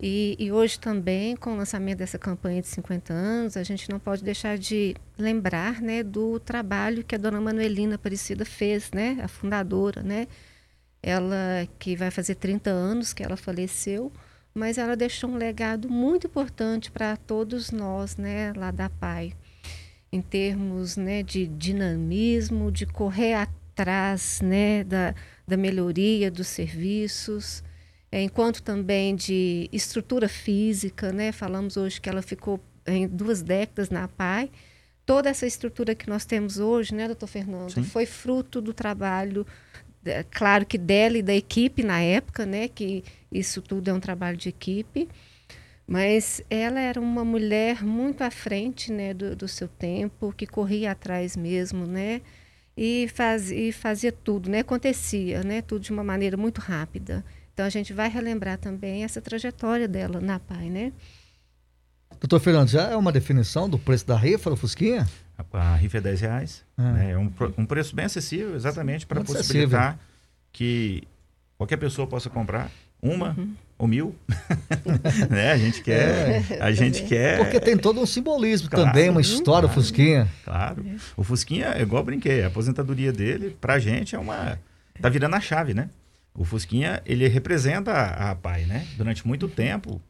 E, 0.00 0.36
e 0.38 0.52
hoje 0.52 0.78
também, 0.78 1.36
com 1.36 1.52
o 1.54 1.56
lançamento 1.56 1.98
dessa 1.98 2.18
campanha 2.18 2.60
de 2.60 2.68
50 2.68 3.12
anos, 3.12 3.56
a 3.56 3.62
gente 3.62 3.88
não 3.88 3.98
pode 3.98 4.24
deixar 4.24 4.58
de 4.58 4.94
lembrar, 5.16 5.80
né, 5.80 6.02
do 6.02 6.40
trabalho 6.40 7.04
que 7.04 7.14
a 7.14 7.18
dona 7.18 7.40
Manuelina 7.40 7.94
Aparecida 7.94 8.44
fez, 8.44 8.90
né? 8.92 9.18
A 9.22 9.28
fundadora, 9.28 10.02
né? 10.02 10.26
Ela 11.02 11.68
que 11.78 11.96
vai 11.96 12.10
fazer 12.10 12.34
30 12.34 12.70
anos 12.70 13.12
que 13.12 13.22
ela 13.22 13.36
faleceu, 13.36 14.12
mas 14.54 14.78
ela 14.78 14.96
deixou 14.96 15.30
um 15.30 15.36
legado 15.36 15.88
muito 15.88 16.26
importante 16.26 16.90
para 16.90 17.16
todos 17.16 17.70
nós, 17.70 18.16
né, 18.16 18.52
lá 18.56 18.70
da 18.70 18.88
PAI, 18.88 19.34
em 20.14 20.22
termos, 20.22 20.96
né, 20.96 21.24
de 21.24 21.44
dinamismo, 21.44 22.70
de 22.70 22.86
correr 22.86 23.34
atrás, 23.34 24.40
né, 24.40 24.84
da, 24.84 25.12
da 25.44 25.56
melhoria 25.56 26.30
dos 26.30 26.46
serviços, 26.46 27.64
é, 28.12 28.22
enquanto 28.22 28.62
também 28.62 29.16
de 29.16 29.68
estrutura 29.72 30.28
física, 30.28 31.10
né, 31.10 31.32
falamos 31.32 31.76
hoje 31.76 32.00
que 32.00 32.08
ela 32.08 32.22
ficou 32.22 32.60
em 32.86 33.08
duas 33.08 33.42
décadas 33.42 33.90
na 33.90 34.06
PAI, 34.06 34.52
toda 35.04 35.28
essa 35.28 35.48
estrutura 35.48 35.96
que 35.96 36.08
nós 36.08 36.24
temos 36.24 36.60
hoje, 36.60 36.94
né, 36.94 37.08
doutor 37.08 37.26
Fernando, 37.26 37.72
Sim. 37.72 37.82
foi 37.82 38.06
fruto 38.06 38.60
do 38.60 38.72
trabalho, 38.72 39.44
claro 40.30 40.64
que 40.64 40.78
dela 40.78 41.18
e 41.18 41.22
da 41.22 41.34
equipe 41.34 41.82
na 41.82 42.00
época, 42.00 42.46
né, 42.46 42.68
que 42.68 43.02
isso 43.32 43.60
tudo 43.60 43.90
é 43.90 43.92
um 43.92 43.98
trabalho 43.98 44.36
de 44.36 44.48
equipe, 44.48 45.08
mas 45.86 46.42
ela 46.48 46.80
era 46.80 47.00
uma 47.00 47.24
mulher 47.24 47.82
muito 47.82 48.22
à 48.22 48.30
frente, 48.30 48.90
né, 48.90 49.12
do, 49.12 49.36
do 49.36 49.48
seu 49.48 49.68
tempo, 49.68 50.32
que 50.36 50.46
corria 50.46 50.92
atrás 50.92 51.36
mesmo, 51.36 51.86
né, 51.86 52.22
e, 52.76 53.08
faz, 53.14 53.50
e 53.50 53.70
fazia 53.72 54.10
tudo, 54.10 54.48
né, 54.48 54.60
acontecia, 54.60 55.42
né, 55.42 55.62
tudo 55.62 55.82
de 55.82 55.92
uma 55.92 56.04
maneira 56.04 56.36
muito 56.36 56.60
rápida. 56.60 57.24
Então 57.52 57.64
a 57.64 57.70
gente 57.70 57.92
vai 57.92 58.08
relembrar 58.08 58.58
também 58.58 59.04
essa 59.04 59.20
trajetória 59.20 59.86
dela 59.86 60.20
na 60.20 60.40
PAI, 60.40 60.70
né? 60.70 60.92
Doutor 62.18 62.40
Fernando, 62.40 62.68
já 62.68 62.90
é 62.90 62.96
uma 62.96 63.12
definição 63.12 63.68
do 63.68 63.78
preço 63.78 64.06
da 64.06 64.16
rifa 64.16 64.50
do 64.50 64.56
Fusquinha? 64.56 65.06
A, 65.36 65.58
a 65.58 65.76
rifa 65.76 65.98
é 65.98 66.00
10 66.00 66.20
reais. 66.20 66.64
É, 66.76 66.82
né? 66.82 67.10
é 67.12 67.18
um, 67.18 67.30
um, 67.58 67.66
preço 67.66 67.94
bem 67.94 68.06
acessível, 68.06 68.56
exatamente 68.56 69.06
para 69.06 69.22
possibilitar 69.22 69.90
acessível. 69.90 70.06
que 70.52 71.06
qualquer 71.56 71.76
pessoa 71.76 72.06
possa 72.06 72.30
comprar 72.30 72.70
uma 73.04 73.34
uhum. 73.38 73.54
ou 73.78 73.86
mil. 73.86 74.16
né? 75.30 75.52
A 75.52 75.58
gente 75.58 75.82
quer. 75.82 76.50
É, 76.50 76.60
a 76.60 76.72
gente 76.72 77.04
quer. 77.04 77.38
Porque 77.38 77.60
tem 77.60 77.76
todo 77.76 78.00
um 78.00 78.06
simbolismo 78.06 78.70
claro, 78.70 78.86
também, 78.86 79.10
uma 79.10 79.20
história, 79.20 79.66
claro, 79.66 79.66
o 79.66 79.70
Fusquinha. 79.70 80.28
Claro. 80.44 80.84
O 81.16 81.22
Fusquinha, 81.22 81.66
é 81.76 81.82
igual 81.82 82.00
eu 82.00 82.06
brinquei, 82.06 82.42
a 82.42 82.46
aposentadoria 82.46 83.12
dele, 83.12 83.56
pra 83.60 83.78
gente, 83.78 84.16
é 84.16 84.18
uma. 84.18 84.58
Tá 85.00 85.08
virando 85.08 85.36
a 85.36 85.40
chave, 85.40 85.74
né? 85.74 85.90
O 86.34 86.44
Fusquinha, 86.44 87.02
ele 87.04 87.28
representa 87.28 87.92
a, 87.92 88.30
a 88.30 88.34
PAI, 88.34 88.64
né? 88.64 88.86
Durante 88.96 89.26
muito 89.26 89.46
tempo, 89.46 90.00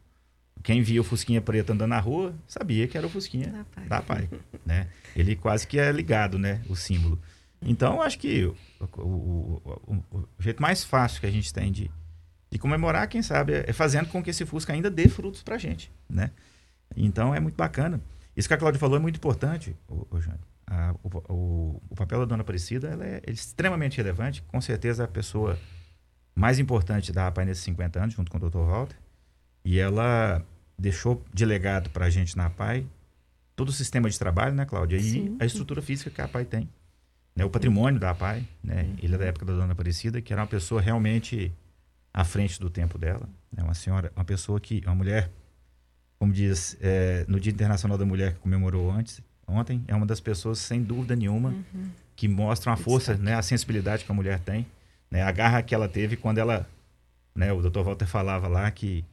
quem 0.62 0.80
via 0.80 1.00
o 1.00 1.04
Fusquinha 1.04 1.40
preto 1.42 1.72
andando 1.72 1.90
na 1.90 2.00
rua 2.00 2.34
sabia 2.46 2.86
que 2.86 2.96
era 2.96 3.06
o 3.06 3.10
Fusquinha 3.10 3.48
da 3.48 3.64
PAI, 3.64 3.84
da 3.88 4.02
PAI 4.02 4.28
né? 4.64 4.86
Ele 5.14 5.36
quase 5.36 5.66
que 5.66 5.78
é 5.78 5.92
ligado, 5.92 6.38
né? 6.38 6.62
O 6.68 6.74
símbolo. 6.74 7.20
Então, 7.64 8.00
acho 8.02 8.18
que 8.18 8.44
o, 8.44 8.56
o, 8.98 9.62
o, 9.86 10.18
o, 10.18 10.28
jeito 10.38 10.60
mais 10.60 10.84
fácil 10.84 11.20
que 11.20 11.26
a 11.26 11.30
gente 11.30 11.52
tem 11.52 11.72
de, 11.72 11.90
de 12.54 12.58
comemorar, 12.58 13.08
quem 13.08 13.20
sabe, 13.20 13.64
é 13.66 13.72
fazendo 13.72 14.08
com 14.08 14.22
que 14.22 14.30
esse 14.30 14.46
Fusca 14.46 14.72
ainda 14.72 14.88
dê 14.88 15.08
frutos 15.08 15.42
pra 15.42 15.58
gente, 15.58 15.90
né? 16.08 16.30
Então, 16.96 17.34
é 17.34 17.40
muito 17.40 17.56
bacana. 17.56 18.00
Isso 18.36 18.46
que 18.46 18.54
a 18.54 18.56
Cláudia 18.56 18.78
falou 18.78 18.96
é 18.96 19.00
muito 19.00 19.16
importante, 19.16 19.74
o, 19.88 20.06
o, 20.08 20.20
a, 20.68 20.94
o, 21.02 21.82
o, 21.90 21.94
papel 21.96 22.20
da 22.20 22.26
Dona 22.26 22.42
Aparecida 22.42 22.90
ela 22.90 23.04
é, 23.04 23.20
é 23.26 23.30
extremamente 23.32 23.96
relevante. 23.96 24.40
Com 24.42 24.60
certeza, 24.60 25.02
a 25.02 25.08
pessoa 25.08 25.58
mais 26.32 26.60
importante 26.60 27.10
da 27.10 27.26
APAI 27.26 27.44
nesses 27.44 27.64
50 27.64 28.00
anos, 28.00 28.14
junto 28.14 28.30
com 28.30 28.38
o 28.38 28.48
Dr. 28.48 28.58
Walter. 28.58 28.96
E 29.64 29.80
ela 29.80 30.40
deixou 30.78 31.24
de 31.34 31.44
legado 31.44 31.90
para 31.90 32.06
a 32.06 32.10
gente 32.10 32.36
na 32.36 32.46
APAI 32.46 32.86
todo 33.56 33.70
o 33.70 33.72
sistema 33.72 34.08
de 34.08 34.16
trabalho, 34.16 34.54
né, 34.54 34.64
Cláudia? 34.64 34.96
E 34.96 35.02
Sim. 35.02 35.36
a 35.40 35.44
estrutura 35.44 35.82
física 35.82 36.08
que 36.08 36.20
a 36.20 36.26
APAI 36.26 36.44
tem. 36.44 36.68
Né? 37.34 37.44
O 37.44 37.50
patrimônio 37.50 37.98
da 37.98 38.10
APAI, 38.10 38.46
né? 38.62 38.94
Ele 39.02 39.16
é 39.16 39.18
da 39.18 39.24
época 39.24 39.44
da 39.44 39.54
Dona 39.54 39.72
Aparecida, 39.72 40.22
que 40.22 40.32
era 40.32 40.40
uma 40.40 40.46
pessoa 40.46 40.80
realmente 40.80 41.52
à 42.14 42.24
frente 42.24 42.58
do 42.58 42.70
tempo 42.70 42.96
dela. 42.96 43.28
Né? 43.52 43.62
Uma 43.62 43.74
senhora, 43.74 44.10
uma 44.16 44.24
pessoa 44.24 44.58
que, 44.58 44.80
uma 44.86 44.94
mulher, 44.94 45.28
como 46.18 46.32
diz, 46.32 46.78
é, 46.80 47.26
no 47.28 47.38
Dia 47.38 47.52
Internacional 47.52 47.98
da 47.98 48.06
Mulher 48.06 48.34
que 48.34 48.38
comemorou 48.38 48.90
antes, 48.90 49.20
ontem, 49.46 49.84
é 49.88 49.94
uma 49.94 50.06
das 50.06 50.20
pessoas, 50.20 50.60
sem 50.60 50.82
dúvida 50.82 51.16
nenhuma, 51.16 51.50
uhum. 51.50 51.90
que 52.14 52.28
mostram 52.28 52.72
a 52.72 52.76
força, 52.76 53.14
né, 53.16 53.34
a 53.34 53.42
sensibilidade 53.42 54.04
que 54.04 54.12
a 54.12 54.14
mulher 54.14 54.38
tem 54.38 54.64
né? 55.14 55.22
A 55.22 55.30
garra 55.30 55.62
que 55.62 55.72
ela 55.72 55.88
teve 55.88 56.16
quando 56.16 56.38
ela. 56.38 56.68
Né, 57.34 57.52
o 57.52 57.62
Dr. 57.62 57.82
Walter 57.82 58.06
falava 58.06 58.48
lá 58.48 58.68
que 58.70 59.04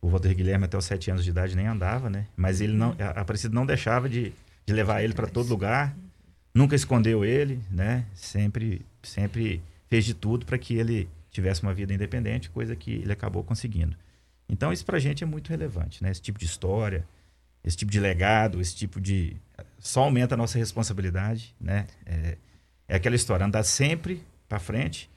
o 0.00 0.08
Walter 0.08 0.34
Guilherme 0.34 0.64
até 0.64 0.78
os 0.78 0.84
sete 0.84 1.10
anos 1.10 1.24
de 1.24 1.30
idade 1.30 1.56
nem 1.56 1.66
andava, 1.66 2.08
né? 2.08 2.26
Mas 2.36 2.60
ele 2.60 2.72
não, 2.72 2.94
a 2.98 3.20
Aparecida 3.20 3.52
não 3.52 3.66
deixava 3.66 4.08
de, 4.08 4.32
de 4.64 4.72
levar 4.72 5.02
ele 5.02 5.12
para 5.12 5.26
todo 5.26 5.48
lugar, 5.48 5.94
nunca 6.54 6.76
escondeu 6.76 7.24
ele, 7.24 7.60
né? 7.68 8.06
Sempre, 8.14 8.86
sempre 9.02 9.60
fez 9.88 10.04
de 10.04 10.14
tudo 10.14 10.46
para 10.46 10.56
que 10.56 10.74
ele 10.74 11.08
tivesse 11.30 11.62
uma 11.62 11.72
vida 11.74 11.92
independente, 11.94 12.50
coisa 12.50 12.74
que 12.76 12.92
ele 12.92 13.12
acabou 13.12 13.44
conseguindo. 13.44 13.96
Então 14.48 14.72
isso 14.72 14.84
para 14.84 14.96
a 14.96 15.00
gente 15.00 15.22
é 15.22 15.26
muito 15.26 15.48
relevante, 15.48 16.02
né? 16.02 16.10
Esse 16.10 16.22
tipo 16.22 16.38
de 16.38 16.46
história, 16.46 17.06
esse 17.62 17.76
tipo 17.76 17.90
de 17.90 18.00
legado, 18.00 18.60
esse 18.60 18.74
tipo 18.74 19.00
de 19.00 19.36
só 19.78 20.04
aumenta 20.04 20.34
a 20.34 20.38
nossa 20.38 20.58
responsabilidade, 20.58 21.54
né? 21.60 21.86
É, 22.04 22.36
é 22.88 22.96
aquela 22.96 23.16
história, 23.16 23.46
andar 23.46 23.62
sempre 23.62 24.22
para 24.48 24.58
frente 24.58 25.10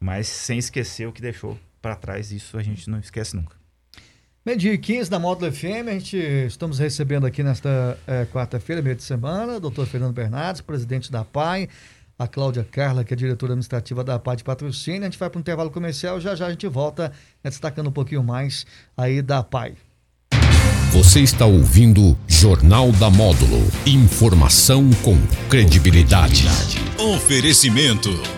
mas 0.00 0.28
sem 0.28 0.58
esquecer 0.58 1.06
o 1.06 1.12
que 1.12 1.20
deixou 1.20 1.58
para 1.82 1.96
trás. 1.96 2.32
Isso 2.32 2.56
a 2.56 2.62
gente 2.62 2.88
não 2.88 2.98
esquece 2.98 3.34
nunca. 3.34 3.56
Meio-dia 4.44 4.78
15 4.78 5.10
da 5.10 5.18
Módulo 5.18 5.52
FM, 5.52 5.88
a 5.88 5.92
gente 5.92 6.16
estamos 6.16 6.78
recebendo 6.78 7.26
aqui 7.26 7.42
nesta 7.42 7.98
é, 8.06 8.24
quarta-feira, 8.26 8.80
meio 8.80 8.96
de 8.96 9.02
semana, 9.02 9.60
doutor 9.60 9.86
Fernando 9.86 10.14
Bernardes, 10.14 10.62
presidente 10.62 11.12
da 11.12 11.22
PAI, 11.24 11.68
a 12.18 12.26
Cláudia 12.26 12.66
Carla, 12.68 13.04
que 13.04 13.14
é 13.14 13.16
diretora 13.16 13.52
administrativa 13.52 14.02
da 14.02 14.18
PAI 14.18 14.36
de 14.36 14.44
Patrocínio. 14.44 15.02
A 15.02 15.04
gente 15.04 15.18
vai 15.18 15.30
para 15.30 15.38
um 15.38 15.40
intervalo 15.40 15.70
comercial, 15.70 16.20
já 16.20 16.34
já 16.34 16.46
a 16.46 16.50
gente 16.50 16.66
volta 16.66 17.12
né, 17.44 17.50
destacando 17.50 17.88
um 17.88 17.92
pouquinho 17.92 18.22
mais 18.22 18.66
aí 18.96 19.22
da 19.22 19.42
PAI. 19.42 19.74
Você 20.92 21.20
está 21.20 21.44
ouvindo 21.44 22.16
Jornal 22.26 22.90
da 22.92 23.10
Módulo. 23.10 23.60
Informação 23.86 24.90
com 25.02 25.16
credibilidade. 25.48 26.46
Oferecimento. 26.98 28.37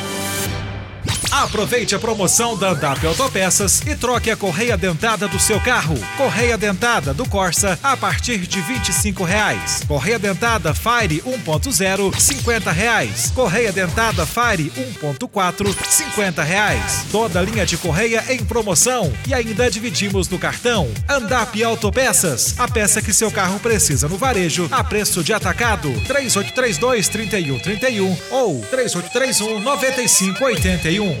Aproveite 1.31 1.95
a 1.95 1.99
promoção 1.99 2.57
da 2.57 2.71
Andap 2.71 3.07
Autopeças 3.07 3.81
e 3.87 3.95
troque 3.95 4.29
a 4.29 4.35
correia 4.35 4.75
dentada 4.75 5.29
do 5.29 5.39
seu 5.39 5.61
carro. 5.61 5.95
Correia 6.17 6.57
dentada 6.57 7.13
do 7.13 7.25
Corsa 7.25 7.79
a 7.81 7.95
partir 7.95 8.39
de 8.39 8.59
25 8.59 9.23
reais. 9.23 9.81
Correia 9.87 10.19
dentada 10.19 10.73
Fire 10.73 11.21
1.0, 11.21 12.19
50 12.19 12.71
reais. 12.71 13.31
Correia 13.33 13.71
dentada 13.71 14.25
Fire 14.25 14.71
1.4, 15.01 15.73
50 15.89 16.43
reais. 16.43 17.05
Toda 17.09 17.41
linha 17.41 17.65
de 17.65 17.77
correia 17.77 18.25
em 18.29 18.43
promoção 18.43 19.11
e 19.25 19.33
ainda 19.33 19.71
dividimos 19.71 20.27
no 20.27 20.37
cartão. 20.37 20.91
Andap 21.07 21.63
Autopeças, 21.63 22.55
a 22.59 22.67
peça 22.67 23.01
que 23.01 23.13
seu 23.13 23.31
carro 23.31 23.57
precisa 23.61 24.09
no 24.09 24.17
varejo 24.17 24.67
a 24.69 24.83
preço 24.83 25.23
de 25.23 25.31
atacado. 25.31 25.89
3832 26.07 27.07
3131 27.07 28.17
ou 28.31 28.59
3831 28.69 29.61
9581. 29.61 31.20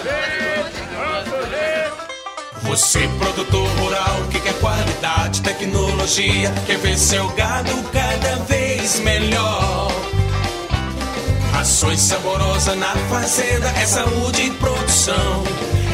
Você, 2.71 3.05
produtor 3.19 3.67
rural, 3.79 4.27
que 4.31 4.39
quer 4.39 4.57
qualidade, 4.61 5.41
tecnologia, 5.41 6.49
quer 6.65 6.77
ver 6.77 6.97
seu 6.97 7.27
gado 7.31 7.69
cada 7.91 8.37
vez 8.45 8.97
melhor. 9.01 9.91
Rações 11.51 11.99
saborosa 11.99 12.73
na 12.77 12.95
fazenda, 13.09 13.67
é 13.71 13.85
saúde 13.85 14.43
e 14.43 14.51
produção. 14.51 15.43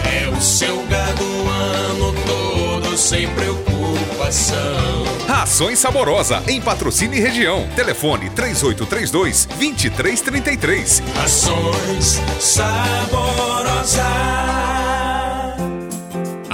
É 0.05 0.29
o 0.29 0.39
seu 0.39 0.86
gado 0.86 1.24
o 1.24 1.50
ano 1.50 2.13
todo, 2.27 2.96
sem 2.96 3.27
preocupação. 3.29 5.03
Rações 5.27 5.79
saborosa, 5.79 6.43
em 6.48 6.62
patrocínio 6.62 7.17
e 7.17 7.19
região. 7.19 7.67
Telefone 7.75 8.29
3832 8.29 9.48
2333. 9.57 11.01
Rações 11.15 12.22
saborosa. 12.39 14.05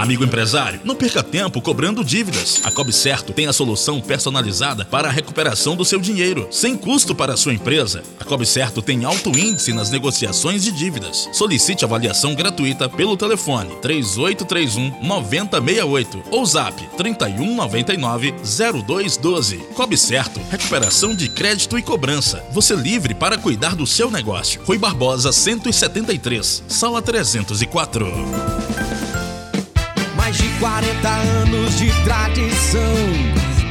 Amigo 0.03 0.25
empresário, 0.25 0.81
não 0.83 0.97
perca 0.97 1.23
tempo 1.23 1.61
cobrando 1.61 2.03
dívidas. 2.03 2.59
A 2.65 2.69
Cobre 2.69 2.91
Certo 2.91 3.31
tem 3.31 3.47
a 3.47 3.53
solução 3.53 4.01
personalizada 4.01 4.83
para 4.83 5.07
a 5.07 5.11
recuperação 5.11 5.77
do 5.77 5.85
seu 5.85 5.97
dinheiro, 5.97 6.45
sem 6.51 6.75
custo 6.75 7.15
para 7.15 7.35
a 7.35 7.37
sua 7.37 7.53
empresa. 7.53 8.03
A 8.19 8.25
Cobre 8.25 8.45
Certo 8.45 8.81
tem 8.81 9.05
alto 9.05 9.29
índice 9.29 9.71
nas 9.71 9.89
negociações 9.89 10.61
de 10.61 10.73
dívidas. 10.73 11.29
Solicite 11.31 11.85
avaliação 11.85 12.35
gratuita 12.35 12.89
pelo 12.89 13.15
telefone 13.15 13.77
3831 13.81 15.07
9068 15.07 16.23
ou 16.31 16.45
zap 16.45 16.85
3199 16.97 18.33
0212. 18.85 19.55
Cobre 19.73 19.95
Certo, 19.95 20.37
recuperação 20.51 21.15
de 21.15 21.29
crédito 21.29 21.79
e 21.79 21.81
cobrança. 21.81 22.43
Você 22.51 22.75
livre 22.75 23.13
para 23.13 23.37
cuidar 23.37 23.73
do 23.73 23.87
seu 23.87 24.11
negócio. 24.11 24.61
Rui 24.65 24.77
Barbosa 24.77 25.31
173, 25.31 26.65
sala 26.67 27.01
304. 27.01 28.92
Mais 30.63 30.85
de 30.85 30.93
40 30.93 31.09
anos 31.09 31.77
de 31.77 31.91
tradição. 32.03 32.95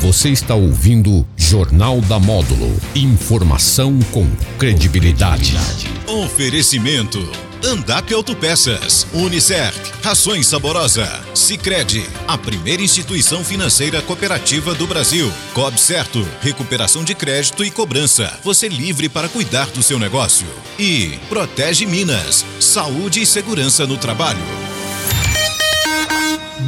Você 0.00 0.28
está 0.28 0.54
ouvindo 0.54 1.26
Jornal 1.34 1.98
da 2.02 2.18
Módulo. 2.18 2.78
Informação 2.94 3.98
com 4.12 4.28
credibilidade. 4.58 5.54
Oferecimento. 6.06 7.26
Andap 7.66 8.12
Autopeças, 8.12 9.06
Unicert, 9.14 9.74
Rações 10.02 10.46
Saborosa, 10.46 11.08
Sicredi, 11.34 12.04
a 12.28 12.36
primeira 12.36 12.82
instituição 12.82 13.42
financeira 13.42 14.02
cooperativa 14.02 14.74
do 14.74 14.86
Brasil. 14.86 15.32
Cob 15.54 15.80
Certo, 15.80 16.22
recuperação 16.42 17.02
de 17.02 17.14
crédito 17.14 17.64
e 17.64 17.70
cobrança. 17.70 18.38
Você 18.44 18.68
livre 18.68 19.08
para 19.08 19.30
cuidar 19.30 19.70
do 19.70 19.82
seu 19.82 19.98
negócio. 19.98 20.46
E 20.78 21.18
Protege 21.30 21.86
Minas, 21.86 22.44
saúde 22.60 23.22
e 23.22 23.26
segurança 23.26 23.86
no 23.86 23.96
trabalho. 23.96 24.73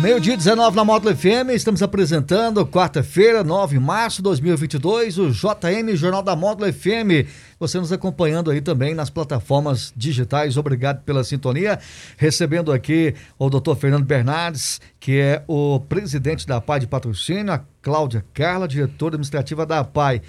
Meio-dia 0.00 0.36
19 0.36 0.76
na 0.76 0.84
Módulo 0.84 1.16
FM, 1.16 1.50
estamos 1.54 1.82
apresentando 1.82 2.66
quarta-feira, 2.66 3.42
9 3.42 3.78
de 3.78 3.82
março 3.82 4.18
de 4.18 4.24
2022, 4.24 5.18
o 5.18 5.30
JM 5.30 5.96
Jornal 5.96 6.22
da 6.22 6.36
Módulo 6.36 6.70
FM. 6.70 7.26
Você 7.58 7.78
nos 7.78 7.90
acompanhando 7.90 8.50
aí 8.50 8.60
também 8.60 8.94
nas 8.94 9.08
plataformas 9.08 9.94
digitais. 9.96 10.58
Obrigado 10.58 11.02
pela 11.02 11.24
sintonia. 11.24 11.78
Recebendo 12.18 12.72
aqui 12.72 13.14
o 13.38 13.48
Dr. 13.48 13.74
Fernando 13.74 14.04
Bernardes, 14.04 14.82
que 15.00 15.18
é 15.18 15.42
o 15.48 15.80
presidente 15.80 16.46
da 16.46 16.60
PAI 16.60 16.80
de 16.80 16.86
Patrocínio, 16.86 17.54
a 17.54 17.64
Cláudia 17.80 18.22
Carla, 18.34 18.68
diretora 18.68 19.14
administrativa 19.14 19.64
da 19.64 19.82
PAI. 19.82 20.20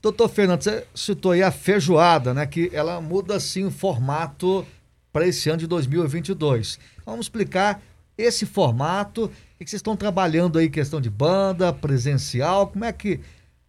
Doutor 0.00 0.28
Fernando, 0.28 0.62
você 0.62 0.84
citou 0.94 1.32
aí 1.32 1.42
a 1.42 1.50
feijoada, 1.50 2.32
né? 2.32 2.46
Que 2.46 2.70
ela 2.72 3.00
muda 3.00 3.40
sim 3.40 3.64
o 3.64 3.72
formato 3.72 4.64
para 5.12 5.26
esse 5.26 5.50
ano 5.50 5.58
de 5.58 5.66
2022. 5.66 6.78
Vamos 7.04 7.26
explicar 7.26 7.82
esse 8.16 8.46
formato? 8.46 9.24
O 9.24 9.28
que 9.58 9.70
vocês 9.70 9.80
estão 9.80 9.96
trabalhando 9.96 10.58
aí, 10.58 10.68
questão 10.68 11.00
de 11.00 11.10
banda, 11.10 11.72
presencial? 11.72 12.68
Como 12.68 12.84
é 12.84 12.92
que, 12.92 13.20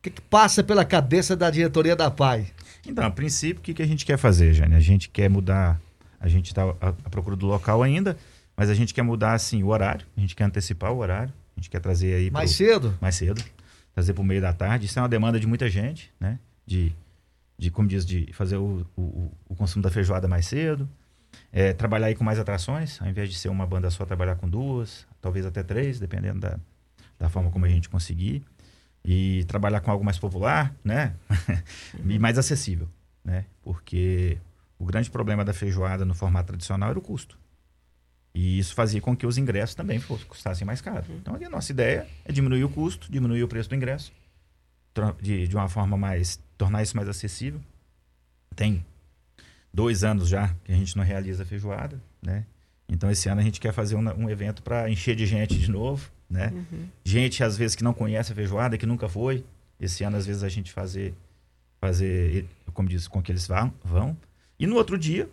que, 0.02 0.10
que 0.10 0.22
passa 0.22 0.64
pela 0.64 0.86
cabeça 0.86 1.36
da 1.36 1.50
diretoria 1.50 1.96
da 1.96 2.12
PAI? 2.12 2.48
Então, 2.86 3.06
a 3.06 3.12
princípio, 3.12 3.60
o 3.60 3.64
que, 3.64 3.74
que 3.74 3.82
a 3.82 3.88
gente 3.88 4.06
quer 4.06 4.18
fazer, 4.18 4.54
Jane? 4.54 4.76
A 4.76 4.80
gente 4.80 5.10
quer 5.10 5.30
mudar, 5.30 5.80
a 6.20 6.28
gente 6.28 6.48
está 6.48 6.64
à, 6.64 6.90
à 6.90 7.10
procura 7.10 7.36
do 7.36 7.46
local 7.46 7.84
ainda, 7.84 8.18
mas 8.56 8.70
a 8.70 8.74
gente 8.74 8.94
quer 8.94 9.02
mudar, 9.02 9.34
assim, 9.34 9.62
o 9.64 9.68
horário, 9.68 10.06
a 10.16 10.20
gente 10.20 10.36
quer 10.36 10.46
antecipar 10.46 10.92
o 10.92 10.98
horário, 10.98 11.34
a 11.56 11.60
gente 11.60 11.70
quer 11.70 11.80
trazer 11.80 12.16
aí... 12.16 12.32
Mais 12.32 12.56
pro, 12.56 12.66
cedo? 12.66 12.98
Mais 13.02 13.16
cedo, 13.16 13.44
trazer 13.94 14.14
para 14.14 14.22
o 14.22 14.26
meio 14.26 14.42
da 14.42 14.54
tarde. 14.54 14.86
Isso 14.86 14.98
é 14.98 15.02
uma 15.02 15.10
demanda 15.10 15.40
de 15.40 15.48
muita 15.48 15.70
gente, 15.70 16.12
né? 16.20 16.40
De, 16.66 16.94
de 17.58 17.70
como 17.72 17.88
diz, 17.88 18.06
de 18.06 18.32
fazer 18.34 18.58
o, 18.58 18.86
o, 18.96 19.32
o 19.50 19.56
consumo 19.56 19.84
da 19.84 19.90
feijoada 19.90 20.28
mais 20.28 20.46
cedo, 20.46 20.88
é, 21.52 21.74
trabalhar 21.74 22.08
aí 22.08 22.16
com 22.16 22.24
mais 22.24 22.40
atrações, 22.40 23.02
ao 23.02 23.08
invés 23.08 23.30
de 23.30 23.38
ser 23.38 23.50
uma 23.50 23.66
banda 23.66 23.90
só, 23.90 24.06
trabalhar 24.06 24.36
com 24.36 24.48
duas, 24.48 25.08
talvez 25.22 25.46
até 25.46 25.64
três, 25.64 26.00
dependendo 26.00 26.40
da, 26.40 26.60
da 27.20 27.30
forma 27.30 27.50
como 27.50 27.66
a 27.66 27.70
gente 27.70 27.90
conseguir. 27.90 28.44
E 29.04 29.46
trabalhar 29.46 29.80
com 29.80 29.90
algo 29.90 30.04
mais 30.04 30.20
popular, 30.20 30.76
né? 30.84 31.16
e 32.06 32.20
mais 32.20 32.38
acessível, 32.38 32.90
né? 33.24 33.46
Porque 33.62 34.38
o 34.78 34.86
grande 34.86 35.10
problema 35.10 35.46
da 35.46 35.54
feijoada 35.54 36.04
no 36.04 36.14
formato 36.14 36.48
tradicional 36.48 36.90
era 36.90 37.00
o 37.00 37.02
custo. 37.02 37.38
E 38.34 38.60
isso 38.60 38.76
fazia 38.76 39.02
com 39.02 39.16
que 39.16 39.26
os 39.26 39.38
ingressos 39.38 39.74
também 39.74 40.00
custassem 40.00 40.66
mais 40.66 40.82
caro. 40.82 41.06
Então, 41.10 41.34
a 41.36 41.50
nossa 41.50 41.72
ideia 41.72 42.06
é 42.24 42.32
diminuir 42.32 42.64
o 42.64 42.70
custo, 42.70 43.12
diminuir 43.12 43.42
o 43.44 43.48
preço 43.48 43.70
do 43.70 43.76
ingresso, 43.76 44.12
de, 45.20 45.48
de 45.48 45.56
uma 45.56 45.68
forma 45.68 45.98
mais. 45.98 46.40
tornar 46.58 46.84
isso 46.84 46.96
mais 46.96 47.10
acessível. 47.10 47.60
Tem 48.56 48.86
dois 49.78 50.04
anos 50.04 50.28
já 50.28 50.50
que 50.64 50.72
a 50.72 50.76
gente 50.76 50.98
não 50.98 51.04
realiza 51.04 51.46
feijoada, 51.46 52.02
né? 52.20 52.46
Então 52.90 53.12
esse 53.12 53.30
ano 53.30 53.42
a 53.42 53.44
gente 53.44 53.60
quer 53.60 53.72
fazer 53.72 53.96
um, 53.96 54.24
um 54.24 54.28
evento 54.28 54.64
para 54.64 54.90
encher 54.90 55.16
de 55.16 55.28
gente 55.28 55.56
de 55.56 55.70
novo, 55.70 56.10
né? 56.28 56.52
Uhum. 56.52 56.88
Gente 57.04 57.44
às 57.44 57.56
vezes 57.56 57.76
que 57.76 57.84
não 57.84 57.94
conhece 57.94 58.32
a 58.32 58.36
feijoada, 58.36 58.76
que 58.76 58.88
nunca 58.88 59.08
foi. 59.08 59.46
Esse 59.80 60.04
ano 60.04 60.18
às 60.18 60.26
vezes 60.26 60.42
a 60.42 60.50
gente 60.50 60.72
fazer 60.74 61.14
fazer, 61.80 62.48
como 62.74 62.90
diz, 62.90 63.08
com 63.08 63.22
que 63.22 63.32
eles 63.32 63.46
vão, 63.46 63.72
vão. 63.84 64.18
E 64.58 64.66
no 64.66 64.76
outro 64.76 64.98
dia 64.98 65.30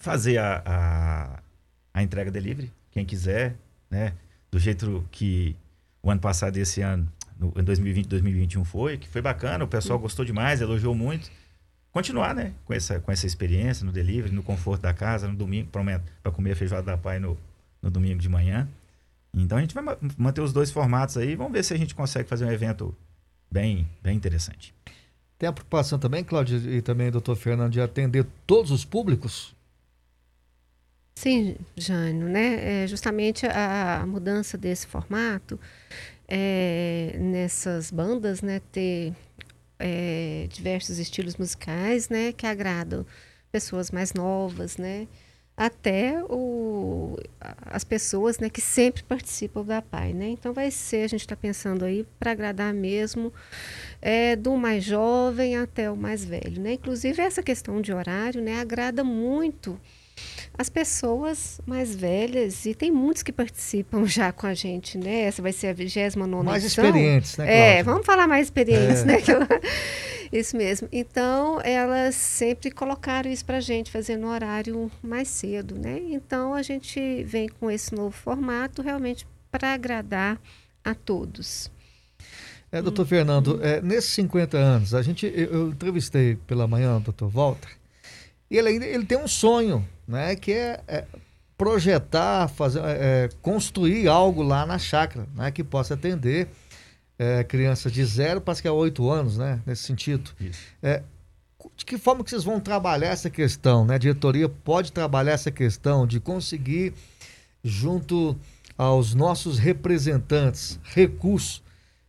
fazer 0.00 0.38
a, 0.38 0.60
a, 0.66 1.42
a 1.94 2.02
entrega 2.02 2.32
delivery, 2.32 2.72
quem 2.90 3.04
quiser, 3.04 3.54
né? 3.88 4.14
Do 4.50 4.58
jeito 4.58 5.06
que 5.12 5.54
o 6.02 6.10
ano 6.10 6.20
passado 6.20 6.56
e 6.56 6.60
esse 6.60 6.80
ano, 6.82 7.08
no, 7.38 7.54
em 7.56 7.62
2020, 7.62 8.08
2021 8.08 8.64
foi, 8.64 8.98
que 8.98 9.08
foi 9.08 9.22
bacana, 9.22 9.64
o 9.64 9.68
pessoal 9.68 9.96
uhum. 9.96 10.02
gostou 10.02 10.24
demais, 10.24 10.60
elogiou 10.60 10.92
muito 10.92 11.30
continuar, 11.92 12.34
né? 12.34 12.52
Com 12.64 12.74
essa, 12.74 13.00
com 13.00 13.10
essa 13.10 13.26
experiência 13.26 13.84
no 13.84 13.92
delivery, 13.92 14.34
no 14.34 14.42
conforto 14.42 14.82
da 14.82 14.94
casa, 14.94 15.28
no 15.28 15.36
domingo, 15.36 15.68
para 15.70 16.32
comer 16.32 16.52
a 16.52 16.56
feijoada 16.56 16.86
da 16.86 16.96
pai 16.96 17.18
no, 17.18 17.36
no 17.82 17.90
domingo 17.90 18.20
de 18.20 18.28
manhã. 18.28 18.68
Então 19.34 19.58
a 19.58 19.60
gente 19.60 19.74
vai 19.74 19.96
manter 20.16 20.40
os 20.40 20.52
dois 20.52 20.70
formatos 20.70 21.16
aí. 21.16 21.34
Vamos 21.36 21.52
ver 21.52 21.64
se 21.64 21.74
a 21.74 21.76
gente 21.76 21.94
consegue 21.94 22.28
fazer 22.28 22.44
um 22.44 22.50
evento 22.50 22.94
bem, 23.50 23.88
bem 24.02 24.16
interessante. 24.16 24.74
Tem 25.38 25.48
a 25.48 25.52
preocupação 25.52 25.98
também, 25.98 26.24
Cláudio, 26.24 26.58
e 26.70 26.82
também 26.82 27.10
doutor 27.10 27.36
Fernando, 27.36 27.72
de 27.72 27.80
atender 27.80 28.26
todos 28.46 28.70
os 28.72 28.84
públicos? 28.84 29.54
Sim, 31.14 31.56
Jânio, 31.76 32.28
né? 32.28 32.84
É 32.84 32.86
justamente 32.86 33.46
a, 33.46 34.02
a 34.02 34.06
mudança 34.06 34.56
desse 34.56 34.86
formato 34.86 35.58
é, 36.26 37.16
nessas 37.18 37.90
bandas, 37.90 38.42
né? 38.42 38.60
Ter 38.72 39.14
é, 39.78 40.46
diversos 40.50 40.98
estilos 40.98 41.36
musicais, 41.36 42.08
né, 42.08 42.32
que 42.32 42.46
agradam 42.46 43.06
pessoas 43.50 43.90
mais 43.90 44.12
novas, 44.12 44.76
né, 44.76 45.06
até 45.56 46.22
o, 46.24 47.16
as 47.66 47.82
pessoas, 47.82 48.38
né, 48.38 48.48
que 48.48 48.60
sempre 48.60 49.02
participam 49.02 49.64
da 49.64 49.82
PAI, 49.82 50.12
né. 50.12 50.28
Então 50.28 50.52
vai 50.52 50.70
ser, 50.70 51.04
a 51.04 51.08
gente 51.08 51.20
está 51.20 51.36
pensando 51.36 51.84
aí 51.84 52.06
para 52.18 52.30
agradar 52.30 52.72
mesmo 52.72 53.32
é, 54.00 54.36
do 54.36 54.56
mais 54.56 54.84
jovem 54.84 55.56
até 55.56 55.90
o 55.90 55.96
mais 55.96 56.24
velho, 56.24 56.60
né. 56.60 56.74
Inclusive 56.74 57.20
essa 57.20 57.42
questão 57.42 57.80
de 57.80 57.92
horário, 57.92 58.40
né, 58.40 58.60
agrada 58.60 59.02
muito 59.02 59.78
as 60.56 60.68
pessoas 60.68 61.60
mais 61.66 61.94
velhas, 61.94 62.66
e 62.66 62.74
tem 62.74 62.90
muitos 62.90 63.22
que 63.22 63.32
participam 63.32 64.04
já 64.06 64.32
com 64.32 64.46
a 64.46 64.54
gente, 64.54 64.98
né? 64.98 65.22
Essa 65.22 65.40
vai 65.42 65.52
ser 65.52 65.68
a 65.68 65.72
29 65.72 66.44
Mais 66.44 66.64
edição. 66.64 66.84
experientes, 66.84 67.36
né? 67.36 67.46
Cláudia? 67.46 67.64
É, 67.64 67.82
vamos 67.82 68.06
falar 68.06 68.26
mais 68.26 68.46
experientes, 68.46 69.02
é. 69.02 69.04
né? 69.04 69.18
isso 70.32 70.56
mesmo. 70.56 70.88
Então, 70.92 71.60
elas 71.62 72.14
sempre 72.14 72.70
colocaram 72.70 73.30
isso 73.30 73.44
para 73.44 73.58
a 73.58 73.60
gente, 73.60 73.90
fazendo 73.90 74.26
um 74.26 74.30
horário 74.30 74.90
mais 75.02 75.28
cedo, 75.28 75.74
né? 75.74 76.00
Então, 76.10 76.54
a 76.54 76.62
gente 76.62 77.22
vem 77.24 77.48
com 77.48 77.70
esse 77.70 77.94
novo 77.94 78.10
formato 78.10 78.82
realmente 78.82 79.26
para 79.50 79.72
agradar 79.72 80.40
a 80.84 80.94
todos. 80.94 81.70
É, 82.70 82.82
doutor 82.82 83.02
hum. 83.02 83.08
Fernando, 83.08 83.64
é, 83.64 83.80
nesses 83.80 84.10
50 84.10 84.56
anos, 84.58 84.94
a 84.94 85.02
gente, 85.02 85.24
eu, 85.26 85.52
eu 85.52 85.68
entrevistei 85.68 86.36
pela 86.46 86.66
manhã 86.66 86.96
o 86.96 87.00
doutor 87.00 87.30
Walter, 87.30 87.70
E 88.50 88.56
ele, 88.56 88.68
ainda- 88.68 88.86
ele 88.86 89.04
tem 89.06 89.18
um 89.18 89.28
sonho, 89.28 89.86
né? 90.08 90.34
Que 90.34 90.52
é, 90.52 90.80
é 90.88 91.04
projetar, 91.56 92.48
fazer, 92.48 92.80
é, 92.80 92.84
é, 92.84 93.28
construir 93.42 94.08
algo 94.08 94.42
lá 94.42 94.64
na 94.64 94.78
chácara, 94.78 95.28
né? 95.34 95.50
Que 95.50 95.62
possa 95.62 95.94
atender 95.94 96.48
é, 97.18 97.44
crianças 97.44 97.92
de 97.92 98.04
zero, 98.04 98.40
parece 98.40 98.62
que 98.62 98.68
é 98.68 98.72
oito 98.72 99.10
anos, 99.10 99.36
né? 99.36 99.60
Nesse 99.66 99.82
sentido. 99.82 100.30
É, 100.82 101.02
de 101.76 101.84
que 101.84 101.98
forma 101.98 102.24
que 102.24 102.30
vocês 102.30 102.44
vão 102.44 102.60
trabalhar 102.60 103.08
essa 103.08 103.28
questão, 103.28 103.84
né? 103.84 103.96
A 103.96 103.98
diretoria 103.98 104.48
pode 104.48 104.92
trabalhar 104.92 105.32
essa 105.32 105.50
questão 105.50 106.06
de 106.06 106.20
conseguir, 106.20 106.94
junto 107.62 108.36
aos 108.76 109.14
nossos 109.14 109.58
representantes, 109.58 110.78
recursos 110.84 111.62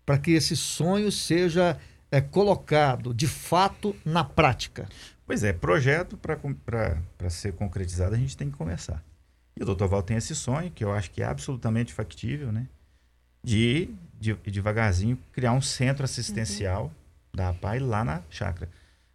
para 0.06 0.18
que 0.18 0.32
esse 0.32 0.56
sonho 0.56 1.12
seja 1.12 1.78
é, 2.12 2.22
colocado 2.22 3.14
de 3.14 3.28
fato 3.28 3.96
na 4.06 4.24
prática. 4.24 4.88
Pois 5.30 5.44
é, 5.44 5.54
projeto 5.54 6.18
para 6.18 7.30
ser 7.30 7.54
concretizado 7.54 8.16
a 8.16 8.18
gente 8.18 8.36
tem 8.36 8.50
que 8.50 8.58
começar. 8.58 9.04
E 9.56 9.62
o 9.62 9.76
Dr. 9.76 9.86
Val 9.86 10.02
tem 10.02 10.18
esse 10.18 10.36
sonho, 10.36 10.72
que 10.72 10.84
eu 10.84 10.92
acho 10.92 11.12
que 11.12 11.22
é 11.22 11.26
absolutamente 11.26 11.94
factível, 11.94 12.52
né? 12.52 12.68
De, 13.44 13.94
de 14.20 14.34
devagarzinho 14.34 15.20
criar 15.32 15.52
um 15.52 15.62
centro 15.62 16.04
assistencial 16.04 16.92
da 17.32 17.50
APAI 17.50 17.78
lá 17.78 18.04
na 18.04 18.24
chácara. 18.32 18.72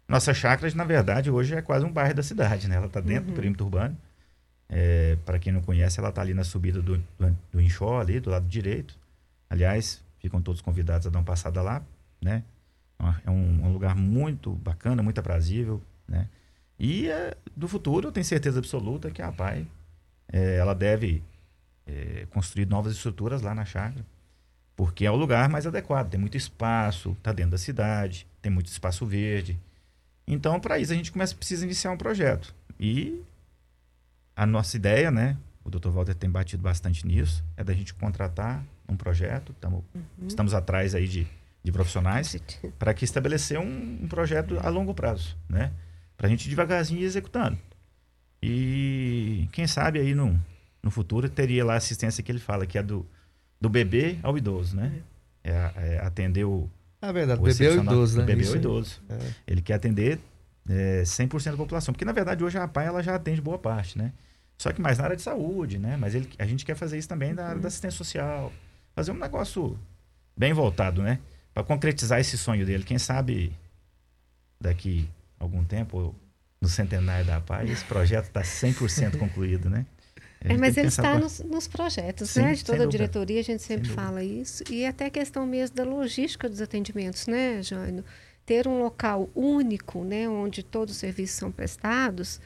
Nossa 0.07 0.33
chácara, 0.33 0.73
na 0.73 0.85
verdade, 0.85 1.29
hoje 1.29 1.53
é 1.53 1.61
quase 1.61 1.83
um 1.83 1.91
bairro 1.91 2.13
da 2.13 2.23
cidade, 2.23 2.69
né? 2.69 2.77
Ela 2.77 2.85
está 2.85 3.01
dentro 3.01 3.25
do 3.25 3.29
Uhum. 3.31 3.35
perímetro 3.35 3.65
urbano. 3.65 3.97
É, 4.69 5.17
para 5.25 5.37
quem 5.37 5.51
não 5.51 5.59
conhece, 5.59 5.99
ela 5.99 6.07
está 6.07 6.21
ali 6.21 6.33
na 6.33 6.45
subida 6.45 6.81
do, 6.81 6.97
do, 7.19 7.37
do 7.51 7.59
Inchó, 7.59 7.99
ali 7.99 8.21
do 8.21 8.29
lado 8.29 8.47
direito. 8.47 8.97
Aliás, 9.49 10.01
ficam 10.21 10.41
todos 10.41 10.61
convidados 10.61 11.07
a 11.07 11.09
dar 11.09 11.19
uma 11.19 11.25
passada 11.25 11.61
lá, 11.61 11.83
né? 12.21 12.41
É 13.25 13.29
um, 13.29 13.65
um 13.65 13.73
lugar 13.73 13.93
muito 13.97 14.53
bacana, 14.53 15.03
muito 15.03 15.19
aprazível, 15.19 15.81
né? 16.07 16.27
E 16.77 17.09
é, 17.09 17.35
do 17.55 17.67
futuro, 17.67 18.07
eu 18.07 18.11
tenho 18.11 18.25
certeza 18.25 18.59
absoluta 18.59 19.09
que 19.09 19.21
a 19.21 19.27
APAI, 19.29 19.65
é, 20.31 20.57
ela 20.57 20.75
deve 20.75 21.23
é, 21.85 22.25
construir 22.29 22.65
novas 22.65 22.93
estruturas 22.93 23.41
lá 23.41 23.55
na 23.55 23.63
chácara, 23.63 24.05
porque 24.75 25.05
é 25.05 25.11
o 25.11 25.15
lugar 25.15 25.47
mais 25.47 25.65
adequado. 25.65 26.09
Tem 26.09 26.19
muito 26.19 26.35
espaço, 26.35 27.11
está 27.11 27.31
dentro 27.31 27.51
da 27.51 27.57
cidade, 27.57 28.27
tem 28.41 28.51
muito 28.51 28.67
espaço 28.67 29.05
verde. 29.05 29.57
Então, 30.27 30.59
para 30.59 30.77
isso, 30.79 30.91
a 30.91 30.95
gente 30.95 31.11
começa, 31.11 31.35
precisa 31.35 31.63
iniciar 31.63 31.91
um 31.91 31.97
projeto. 31.97 32.53
E 32.79 33.21
a 34.35 34.45
nossa 34.45 34.75
ideia, 34.75 35.09
né? 35.09 35.37
O 35.63 35.69
Dr. 35.69 35.89
Walter 35.89 36.13
tem 36.13 36.29
batido 36.29 36.61
bastante 36.61 37.07
nisso, 37.07 37.43
é 37.55 37.63
da 37.63 37.73
gente 37.73 37.93
contratar 37.93 38.63
um 38.87 38.97
projeto. 38.97 39.53
Tamo, 39.59 39.83
Uhum. 39.93 40.27
Estamos 40.27 40.53
atrás 40.53 40.93
aí 40.93 41.07
de, 41.07 41.27
de 41.63 41.71
profissionais 41.71 42.37
para 42.77 42.93
que 42.93 43.05
estabelecer 43.05 43.59
um, 43.59 43.99
um 44.03 44.07
projeto 44.07 44.59
a 44.59 44.69
longo 44.69 44.93
prazo, 44.93 45.37
né? 45.47 45.71
Para 46.17 46.27
a 46.27 46.29
gente 46.29 46.49
devagarzinho 46.49 47.01
ir 47.01 47.05
executando. 47.05 47.57
E 48.41 49.47
quem 49.51 49.67
sabe 49.67 49.99
aí 49.99 50.13
no, 50.13 50.39
no 50.81 50.91
futuro 50.91 51.27
teria 51.27 51.65
lá 51.65 51.73
a 51.73 51.77
assistência 51.77 52.23
que 52.23 52.31
ele 52.31 52.39
fala, 52.39 52.65
que 52.65 52.77
é 52.77 52.83
do, 52.83 53.05
do 53.59 53.69
bebê 53.69 54.17
ao 54.21 54.37
idoso, 54.37 54.75
né? 54.75 55.01
É, 55.43 55.71
é 55.75 55.99
atender 55.99 56.45
o. 56.45 56.69
É 57.01 57.11
verdade, 57.11 57.39
o 57.39 57.43
bebê 57.43 57.67
ao 57.67 57.83
idoso, 57.83 58.17
né? 58.19 58.25
Bebê 58.25 58.41
Isso 58.41 58.51
ao 58.51 58.57
idoso. 58.57 59.01
É. 59.09 59.17
Ele 59.47 59.61
quer 59.61 59.73
atender 59.73 60.19
é, 60.69 61.03
100% 61.03 61.51
da 61.51 61.57
população. 61.57 61.93
Porque, 61.93 62.05
na 62.05 62.11
verdade, 62.11 62.43
hoje 62.43 62.57
a 62.57 62.63
APAI 62.63 62.87
ela 62.87 63.03
já 63.03 63.15
atende 63.15 63.41
boa 63.41 63.57
parte, 63.57 63.97
né? 63.97 64.11
Só 64.57 64.71
que 64.71 64.81
mais 64.81 64.97
na 64.97 65.05
área 65.05 65.15
de 65.15 65.21
saúde, 65.21 65.77
né? 65.77 65.97
Mas 65.97 66.15
ele, 66.15 66.29
a 66.39 66.45
gente 66.45 66.65
quer 66.65 66.75
fazer 66.75 66.97
isso 66.97 67.09
também 67.09 67.33
na 67.33 67.45
área 67.45 67.61
da 67.61 67.67
assistência 67.67 67.97
social. 67.97 68.51
Fazer 68.95 69.11
um 69.11 69.17
negócio 69.17 69.77
bem 70.35 70.53
voltado, 70.53 71.01
né? 71.01 71.19
Para 71.53 71.63
concretizar 71.63 72.19
esse 72.19 72.37
sonho 72.37 72.65
dele. 72.65 72.83
Quem 72.83 72.97
sabe 72.97 73.53
daqui 74.59 75.09
algum 75.45 75.63
tempo, 75.63 76.15
no 76.61 76.67
centenário 76.67 77.25
da 77.25 77.37
APAI, 77.37 77.69
esse 77.69 77.85
projeto 77.85 78.25
está 78.25 78.41
100% 78.41 79.17
concluído, 79.17 79.69
né? 79.69 79.85
É, 80.41 80.55
mas 80.57 80.77
ele 80.77 80.87
está 80.89 81.01
pra- 81.01 81.19
nos, 81.19 81.39
nos 81.39 81.67
projetos, 81.67 82.29
Sim, 82.31 82.41
né? 82.41 82.53
De 82.53 82.63
toda 82.63 82.83
a 82.83 82.87
diretoria, 82.87 83.39
a 83.39 83.43
gente 83.43 83.63
sempre 83.63 83.89
fala 83.89 84.23
isso. 84.23 84.63
E 84.69 84.85
até 84.85 85.05
a 85.05 85.09
questão 85.09 85.45
mesmo 85.45 85.75
da 85.75 85.83
logística 85.83 86.47
dos 86.47 86.61
atendimentos, 86.61 87.25
né, 87.25 87.61
Jânio? 87.63 88.03
Ter 88.45 88.67
um 88.67 88.77
local 88.79 89.27
único, 89.33 90.03
né, 90.03 90.29
onde 90.29 90.61
todos 90.61 90.93
os 90.93 90.99
serviços 90.99 91.35
são 91.35 91.51
prestados, 91.51 92.39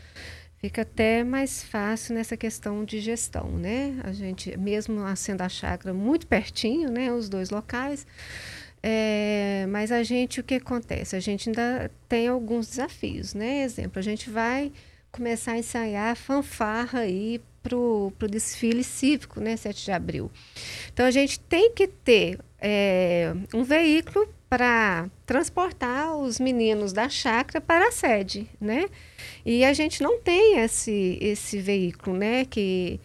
fica 0.57 0.83
até 0.83 1.25
mais 1.25 1.62
fácil 1.63 2.15
nessa 2.15 2.38
questão 2.38 2.85
de 2.85 3.01
gestão, 3.01 3.49
né? 3.57 3.99
A 4.05 4.13
gente, 4.13 4.55
mesmo 4.57 5.01
sendo 5.17 5.41
a 5.41 5.49
chácara 5.49 5.93
muito 5.93 6.25
pertinho, 6.25 6.89
né, 6.89 7.12
os 7.12 7.27
dois 7.27 7.49
locais, 7.49 8.07
é, 8.82 9.65
mas 9.70 9.92
a 9.92 10.04
gente, 10.04 10.39
o 10.39 10.44
que 10.44 10.56
acontece? 10.56 11.15
A 11.15 11.20
gente 11.20 11.50
ainda 11.50 11.92
tem 12.08 12.28
alguns 12.28 12.68
desafios, 12.68 13.34
né? 13.34 13.63
Exemplo, 13.63 14.00
a 14.00 14.02
gente 14.02 14.30
vai 14.30 14.72
começar 15.12 15.54
a 15.54 15.58
ensaiar 15.58 16.15
fanfarra 16.15 17.00
aí 17.00 17.42
para 17.62 17.76
o 17.76 18.12
desfile 18.30 18.84
cívico, 18.84 19.39
né? 19.42 19.58
7 19.58 19.84
de 19.86 19.92
abril. 19.92 20.32
Então, 20.94 21.06
a 21.06 21.12
gente 21.12 21.39
tem 21.42 21.74
que 21.74 21.88
ter 21.88 22.39
é, 22.60 23.34
um 23.54 23.63
veículo 23.63 24.28
para 24.50 25.10
transportar 25.26 26.15
os 26.15 26.39
meninos 26.39 26.92
da 26.92 27.08
chácara 27.08 27.62
para 27.62 27.89
a 27.89 27.92
sede, 27.92 28.48
né? 28.60 28.88
E 29.46 29.63
a 29.63 29.74
gente 29.74 30.02
não 30.02 30.20
tem 30.20 30.60
esse, 30.60 31.18
esse 31.22 31.60
veículo, 31.60 32.18
né? 32.18 32.46
Que 32.46 33.00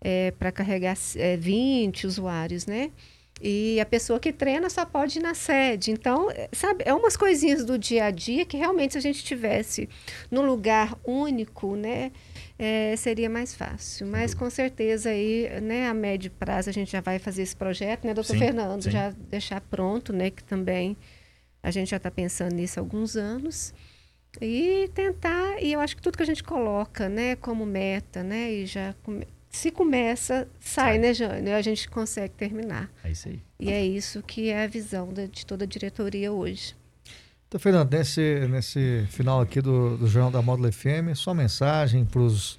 é 0.00 0.32
para 0.32 0.50
carregar 0.50 0.96
é, 1.16 1.36
20 1.36 2.06
usuários, 2.06 2.66
né? 2.66 2.90
E 3.40 3.80
a 3.80 3.86
pessoa 3.86 4.20
que 4.20 4.32
treina 4.32 4.68
só 4.68 4.84
pode 4.84 5.18
ir 5.18 5.22
na 5.22 5.32
sede. 5.32 5.90
Então, 5.90 6.30
é, 6.30 6.48
sabe, 6.52 6.84
é 6.86 6.92
umas 6.92 7.16
coisinhas 7.16 7.64
do 7.64 7.78
dia 7.78 8.04
a 8.04 8.10
dia 8.10 8.44
que 8.44 8.56
realmente 8.56 8.92
se 8.92 8.98
a 8.98 9.00
gente 9.00 9.24
tivesse 9.24 9.88
num 10.30 10.44
lugar 10.44 10.94
único, 11.04 11.74
né, 11.74 12.12
é, 12.58 12.94
seria 12.96 13.30
mais 13.30 13.54
fácil. 13.54 14.06
Mas 14.06 14.34
com 14.34 14.50
certeza 14.50 15.08
aí, 15.08 15.48
né, 15.62 15.88
a 15.88 15.94
médio 15.94 16.30
prazo 16.32 16.68
a 16.68 16.72
gente 16.72 16.92
já 16.92 17.00
vai 17.00 17.18
fazer 17.18 17.42
esse 17.42 17.56
projeto, 17.56 18.06
né, 18.06 18.12
doutor 18.12 18.34
Sim, 18.34 18.38
Fernando, 18.38 18.82
sim. 18.82 18.90
já 18.90 19.10
deixar 19.10 19.60
pronto, 19.62 20.12
né, 20.12 20.28
que 20.30 20.44
também 20.44 20.96
a 21.62 21.70
gente 21.70 21.88
já 21.90 21.96
está 21.96 22.10
pensando 22.10 22.54
nisso 22.54 22.78
há 22.78 22.82
alguns 22.82 23.16
anos. 23.16 23.72
E 24.40 24.88
tentar, 24.94 25.60
e 25.62 25.72
eu 25.72 25.80
acho 25.80 25.96
que 25.96 26.02
tudo 26.02 26.16
que 26.16 26.22
a 26.22 26.26
gente 26.26 26.44
coloca, 26.44 27.08
né, 27.08 27.36
como 27.36 27.64
meta, 27.64 28.22
né, 28.22 28.52
e 28.52 28.66
já 28.66 28.94
se 29.50 29.70
começa, 29.70 30.46
sai, 30.60 30.96
né, 30.98 31.12
Jânio? 31.12 31.54
A 31.54 31.60
gente 31.60 31.88
consegue 31.88 32.32
terminar. 32.34 32.88
É 33.04 33.10
isso 33.10 33.28
aí. 33.28 33.40
E 33.58 33.70
é 33.70 33.84
isso 33.84 34.22
que 34.22 34.48
é 34.48 34.64
a 34.64 34.66
visão 34.66 35.12
da- 35.12 35.26
de 35.26 35.44
toda 35.44 35.64
a 35.64 35.66
diretoria 35.66 36.32
hoje. 36.32 36.74
Então, 37.48 37.58
Fernando, 37.58 37.92
nesse, 37.92 38.46
nesse 38.48 39.04
final 39.10 39.40
aqui 39.40 39.60
do, 39.60 39.96
do 39.96 40.06
Jornal 40.06 40.30
da 40.30 40.40
Módulo 40.40 40.72
FM, 40.72 41.14
sua 41.16 41.34
mensagem 41.34 42.04
para 42.04 42.22
os 42.22 42.58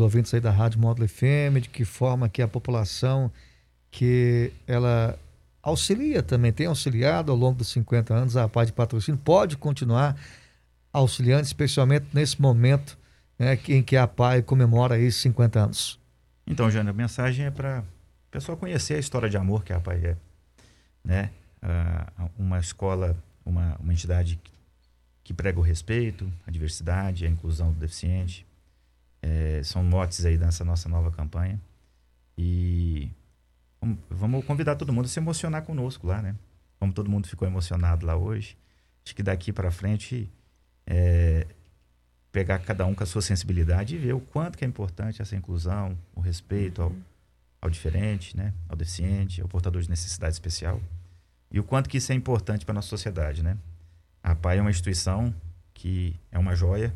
ouvintes 0.00 0.32
aí 0.32 0.40
da 0.40 0.52
Rádio 0.52 0.78
Módulo 0.80 1.08
FM, 1.08 1.60
de 1.60 1.68
que 1.68 1.84
forma 1.84 2.28
que 2.28 2.40
a 2.40 2.46
população 2.48 3.30
que 3.90 4.52
ela 4.68 5.18
auxilia 5.62 6.22
também, 6.22 6.52
tem 6.52 6.66
auxiliado 6.66 7.32
ao 7.32 7.38
longo 7.38 7.58
dos 7.58 7.68
50 7.68 8.14
anos 8.14 8.36
a 8.36 8.48
parte 8.48 8.68
de 8.68 8.74
patrocínio, 8.74 9.20
pode 9.24 9.56
continuar 9.56 10.16
auxiliando, 10.92 11.42
especialmente 11.42 12.06
nesse 12.12 12.40
momento 12.40 12.96
né, 13.38 13.58
em 13.68 13.82
que 13.82 13.96
a 13.96 14.06
PAI 14.06 14.42
comemora 14.42 14.94
aí 14.94 15.10
50 15.10 15.58
anos. 15.58 15.98
Então, 16.46 16.70
Jânio, 16.70 16.90
a 16.90 16.94
mensagem 16.94 17.46
é 17.46 17.50
para 17.50 17.80
o 17.80 18.30
pessoal 18.30 18.56
conhecer 18.56 18.94
a 18.94 18.98
história 18.98 19.28
de 19.28 19.36
amor 19.36 19.64
que 19.64 19.72
a 19.72 19.76
APAI 19.76 20.06
é. 20.06 20.16
Né? 21.02 21.30
Uma 22.38 22.58
escola, 22.58 23.16
uma, 23.44 23.76
uma 23.76 23.92
entidade 23.92 24.36
que, 24.36 24.52
que 25.22 25.34
prega 25.34 25.58
o 25.58 25.62
respeito, 25.62 26.30
a 26.46 26.50
diversidade, 26.50 27.26
a 27.26 27.28
inclusão 27.28 27.72
do 27.72 27.78
deficiente. 27.78 28.46
É, 29.22 29.62
são 29.64 29.82
motes 29.82 30.24
aí 30.26 30.36
dessa 30.36 30.64
nossa 30.64 30.88
nova 30.88 31.10
campanha. 31.10 31.58
E 32.36 33.10
vamos, 33.80 33.98
vamos 34.10 34.44
convidar 34.44 34.76
todo 34.76 34.92
mundo 34.92 35.06
a 35.06 35.08
se 35.08 35.18
emocionar 35.18 35.62
conosco 35.62 36.06
lá, 36.06 36.20
né? 36.20 36.34
Como 36.78 36.92
todo 36.92 37.10
mundo 37.10 37.26
ficou 37.26 37.48
emocionado 37.48 38.04
lá 38.04 38.16
hoje. 38.16 38.56
Acho 39.04 39.14
que 39.14 39.22
daqui 39.22 39.52
para 39.52 39.70
frente 39.70 40.30
é, 40.86 41.46
pegar 42.34 42.58
cada 42.58 42.84
um 42.84 42.92
com 42.96 43.04
a 43.04 43.06
sua 43.06 43.22
sensibilidade 43.22 43.94
e 43.94 43.98
ver 43.98 44.12
o 44.12 44.18
quanto 44.18 44.58
que 44.58 44.64
é 44.64 44.68
importante 44.68 45.22
essa 45.22 45.36
inclusão, 45.36 45.96
o 46.16 46.20
respeito 46.20 46.82
ao, 46.82 46.92
ao 47.62 47.70
diferente, 47.70 48.36
né? 48.36 48.52
ao 48.68 48.74
deficiente, 48.74 49.40
ao 49.40 49.46
portador 49.46 49.80
de 49.80 49.88
necessidade 49.88 50.32
especial. 50.34 50.80
E 51.48 51.60
o 51.60 51.62
quanto 51.62 51.88
que 51.88 51.96
isso 51.98 52.10
é 52.10 52.14
importante 52.16 52.64
para 52.64 52.72
a 52.72 52.74
nossa 52.74 52.88
sociedade. 52.88 53.40
Né? 53.40 53.56
A 54.20 54.34
PAI 54.34 54.58
é 54.58 54.60
uma 54.60 54.70
instituição 54.70 55.32
que 55.72 56.16
é 56.32 56.36
uma 56.36 56.56
joia 56.56 56.92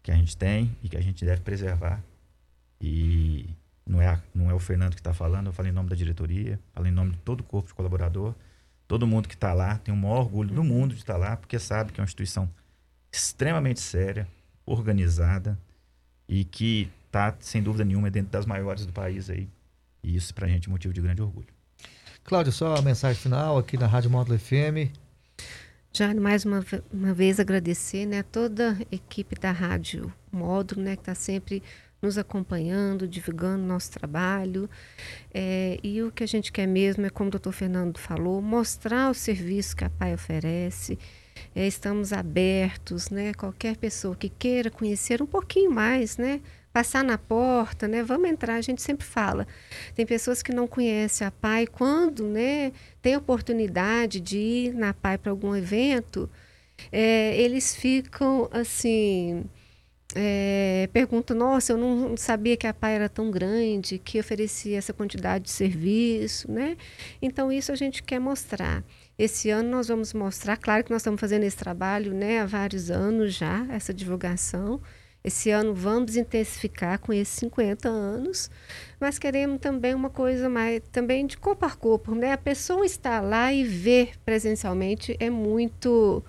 que 0.00 0.12
a 0.12 0.14
gente 0.14 0.36
tem 0.36 0.76
e 0.80 0.88
que 0.88 0.96
a 0.96 1.00
gente 1.00 1.24
deve 1.24 1.40
preservar. 1.40 2.00
E 2.80 3.50
não 3.84 4.00
é, 4.00 4.06
a- 4.06 4.20
não 4.32 4.48
é 4.48 4.54
o 4.54 4.60
Fernando 4.60 4.94
que 4.94 5.00
está 5.00 5.12
falando, 5.12 5.46
eu 5.48 5.52
falo 5.52 5.66
em 5.68 5.72
nome 5.72 5.88
da 5.88 5.96
diretoria, 5.96 6.56
falo 6.72 6.86
em 6.86 6.92
nome 6.92 7.10
de 7.10 7.18
todo 7.18 7.40
o 7.40 7.44
corpo 7.44 7.66
de 7.66 7.74
colaborador. 7.74 8.32
Todo 8.86 9.08
mundo 9.08 9.28
que 9.28 9.34
está 9.34 9.52
lá 9.52 9.78
tem 9.78 9.92
o 9.92 9.96
maior 9.96 10.20
orgulho 10.20 10.54
do 10.54 10.62
mundo 10.62 10.94
de 10.94 11.00
estar 11.00 11.16
lá, 11.16 11.36
porque 11.36 11.58
sabe 11.58 11.92
que 11.92 12.00
é 12.00 12.02
uma 12.02 12.06
instituição 12.06 12.48
extremamente 13.12 13.80
séria, 13.80 14.28
organizada 14.66 15.58
e 16.28 16.44
que 16.44 16.90
está, 17.06 17.34
sem 17.40 17.62
dúvida 17.62 17.84
nenhuma, 17.84 18.10
dentro 18.10 18.30
das 18.30 18.46
maiores 18.46 18.86
do 18.86 18.92
país 18.92 19.28
aí. 19.28 19.48
E 20.02 20.16
isso, 20.16 20.34
para 20.34 20.46
a 20.46 20.48
gente, 20.48 20.68
é 20.68 20.70
motivo 20.70 20.92
de 20.94 21.00
grande 21.00 21.22
orgulho. 21.22 21.48
Cláudio, 22.24 22.52
só 22.52 22.76
a 22.76 22.82
mensagem 22.82 23.20
final 23.20 23.58
aqui 23.58 23.76
na 23.76 23.86
Rádio 23.86 24.10
Módulo 24.10 24.38
FM. 24.38 24.90
Já 25.92 26.14
mais 26.14 26.44
uma, 26.44 26.64
uma 26.90 27.12
vez 27.12 27.38
agradecer 27.38 28.06
né, 28.06 28.22
toda 28.22 28.72
a 28.72 28.94
equipe 28.94 29.38
da 29.38 29.52
Rádio 29.52 30.12
Módulo, 30.30 30.80
né, 30.80 30.96
que 30.96 31.02
está 31.02 31.14
sempre 31.14 31.62
nos 32.00 32.16
acompanhando, 32.16 33.06
divulgando 33.06 33.64
nosso 33.64 33.90
trabalho. 33.90 34.70
É, 35.32 35.78
e 35.82 36.02
o 36.02 36.10
que 36.10 36.24
a 36.24 36.26
gente 36.26 36.50
quer 36.50 36.66
mesmo 36.66 37.04
é, 37.04 37.10
como 37.10 37.28
o 37.28 37.30
doutor 37.30 37.52
Fernando 37.52 37.98
falou, 37.98 38.40
mostrar 38.40 39.10
o 39.10 39.14
serviço 39.14 39.76
que 39.76 39.84
a 39.84 39.90
PAI 39.90 40.14
oferece. 40.14 40.98
É, 41.54 41.66
estamos 41.66 42.12
abertos, 42.12 43.10
né? 43.10 43.34
Qualquer 43.34 43.76
pessoa 43.76 44.16
que 44.16 44.28
queira 44.28 44.70
conhecer 44.70 45.22
um 45.22 45.26
pouquinho 45.26 45.70
mais, 45.70 46.16
né? 46.16 46.40
Passar 46.72 47.04
na 47.04 47.18
porta, 47.18 47.86
né? 47.86 48.02
Vamos 48.02 48.28
entrar, 48.30 48.54
a 48.54 48.60
gente 48.62 48.80
sempre 48.80 49.06
fala. 49.06 49.46
Tem 49.94 50.06
pessoas 50.06 50.42
que 50.42 50.52
não 50.52 50.66
conhecem 50.66 51.26
a 51.26 51.30
PAI 51.30 51.66
quando, 51.66 52.24
né? 52.24 52.72
Tem 53.02 53.16
oportunidade 53.16 54.20
de 54.20 54.38
ir 54.38 54.74
na 54.74 54.94
PAI 54.94 55.18
para 55.18 55.30
algum 55.30 55.54
evento, 55.54 56.30
é, 56.90 57.36
eles 57.36 57.76
ficam 57.76 58.48
assim 58.50 59.44
é, 60.14 60.88
pergunta, 60.92 61.34
nossa, 61.34 61.72
eu 61.72 61.78
não 61.78 62.16
sabia 62.16 62.56
que 62.56 62.66
a 62.66 62.74
PAI 62.74 62.94
era 62.94 63.08
tão 63.08 63.30
grande, 63.30 63.98
que 63.98 64.20
oferecia 64.20 64.76
essa 64.78 64.92
quantidade 64.92 65.44
de 65.44 65.50
serviço, 65.50 66.50
né? 66.50 66.76
Então, 67.20 67.50
isso 67.50 67.72
a 67.72 67.74
gente 67.74 68.02
quer 68.02 68.18
mostrar. 68.18 68.84
Esse 69.22 69.50
ano 69.50 69.70
nós 69.70 69.86
vamos 69.86 70.12
mostrar, 70.12 70.56
claro 70.56 70.82
que 70.82 70.90
nós 70.90 71.00
estamos 71.00 71.20
fazendo 71.20 71.44
esse 71.44 71.56
trabalho 71.56 72.12
né, 72.12 72.40
há 72.40 72.44
vários 72.44 72.90
anos 72.90 73.32
já, 73.32 73.64
essa 73.70 73.94
divulgação. 73.94 74.80
Esse 75.22 75.48
ano 75.48 75.72
vamos 75.72 76.16
intensificar 76.16 76.98
com 76.98 77.12
esses 77.12 77.32
50 77.38 77.88
anos, 77.88 78.50
mas 78.98 79.20
queremos 79.20 79.60
também 79.60 79.94
uma 79.94 80.10
coisa 80.10 80.48
mais, 80.48 80.82
também 80.90 81.24
de 81.24 81.36
corpo 81.36 81.64
a 81.64 81.70
corpo, 81.70 82.16
né? 82.16 82.32
A 82.32 82.36
pessoa 82.36 82.84
estar 82.84 83.20
lá 83.20 83.52
e 83.52 83.62
ver 83.62 84.14
presencialmente 84.24 85.16
é 85.20 85.30
muito 85.30 86.20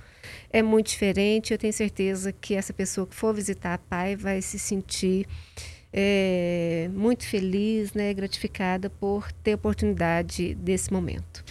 é 0.51 0.61
muito 0.61 0.89
diferente. 0.89 1.51
Eu 1.51 1.57
tenho 1.57 1.73
certeza 1.73 2.31
que 2.31 2.53
essa 2.53 2.73
pessoa 2.73 3.07
que 3.07 3.15
for 3.15 3.33
visitar 3.33 3.73
a 3.73 3.77
PAI 3.79 4.15
vai 4.15 4.39
se 4.39 4.59
sentir 4.59 5.27
é, 5.91 6.91
muito 6.93 7.25
feliz, 7.25 7.93
né, 7.93 8.13
gratificada 8.13 8.87
por 8.87 9.31
ter 9.31 9.55
oportunidade 9.55 10.53
desse 10.53 10.93
momento. 10.93 11.43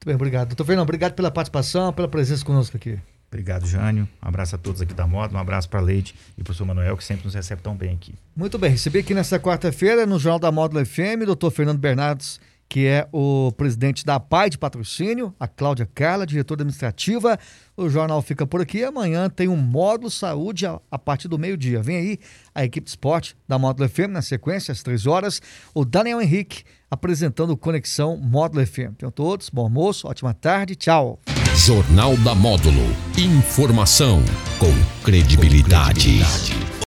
Muito 0.00 0.06
bem, 0.06 0.14
obrigado. 0.14 0.48
Doutor 0.48 0.64
Fernando, 0.64 0.84
obrigado 0.84 1.12
pela 1.12 1.30
participação, 1.30 1.92
pela 1.92 2.08
presença 2.08 2.42
conosco 2.42 2.74
aqui. 2.74 2.98
Obrigado, 3.28 3.66
Jânio. 3.66 4.08
Um 4.22 4.28
abraço 4.28 4.54
a 4.56 4.58
todos 4.58 4.80
aqui 4.80 4.94
da 4.94 5.06
moda, 5.06 5.36
um 5.36 5.38
abraço 5.38 5.68
para 5.68 5.78
a 5.78 5.82
Leite 5.82 6.14
e 6.38 6.42
para 6.42 6.52
o 6.52 6.54
senhor 6.54 6.66
Manuel, 6.66 6.96
que 6.96 7.04
sempre 7.04 7.26
nos 7.26 7.34
recebe 7.34 7.60
tão 7.60 7.76
bem 7.76 7.92
aqui. 7.92 8.14
Muito 8.34 8.58
bem, 8.58 8.70
recebi 8.70 9.00
aqui 9.00 9.12
nessa 9.12 9.38
quarta-feira, 9.38 10.06
no 10.06 10.18
Jornal 10.18 10.38
da 10.38 10.50
Módulo 10.50 10.84
FM, 10.86 11.26
doutor 11.26 11.50
Fernando 11.50 11.78
Bernardes 11.78 12.40
que 12.70 12.86
é 12.86 13.08
o 13.12 13.50
presidente 13.56 14.06
da 14.06 14.20
PAI 14.20 14.48
de 14.48 14.56
Patrocínio, 14.56 15.34
a 15.40 15.48
Cláudia 15.48 15.90
Carla, 15.92 16.24
diretora 16.24 16.62
administrativa. 16.62 17.36
O 17.76 17.88
jornal 17.88 18.22
fica 18.22 18.46
por 18.46 18.60
aqui. 18.60 18.84
Amanhã 18.84 19.28
tem 19.28 19.48
um 19.48 19.56
módulo 19.56 20.08
saúde 20.08 20.66
a, 20.66 20.78
a 20.88 20.96
partir 20.96 21.26
do 21.26 21.36
meio-dia. 21.36 21.82
Vem 21.82 21.96
aí 21.96 22.18
a 22.54 22.64
equipe 22.64 22.84
de 22.84 22.90
esporte 22.90 23.36
da 23.48 23.58
Módulo 23.58 23.88
FM 23.88 24.10
na 24.10 24.22
sequência, 24.22 24.70
às 24.70 24.84
três 24.84 25.04
horas. 25.04 25.42
O 25.74 25.84
Daniel 25.84 26.22
Henrique 26.22 26.62
apresentando 26.88 27.56
Conexão 27.56 28.16
Módulo 28.16 28.64
FM. 28.64 28.94
Tenham 28.96 29.10
todos, 29.10 29.50
bom 29.50 29.62
almoço, 29.62 30.06
ótima 30.06 30.32
tarde, 30.32 30.76
tchau. 30.76 31.18
Jornal 31.56 32.16
da 32.18 32.36
Módulo. 32.36 32.84
Informação 33.18 34.22
com 34.60 34.72
credibilidade. 35.02 36.20
Com 36.20 36.20
credibilidade. 36.20 36.79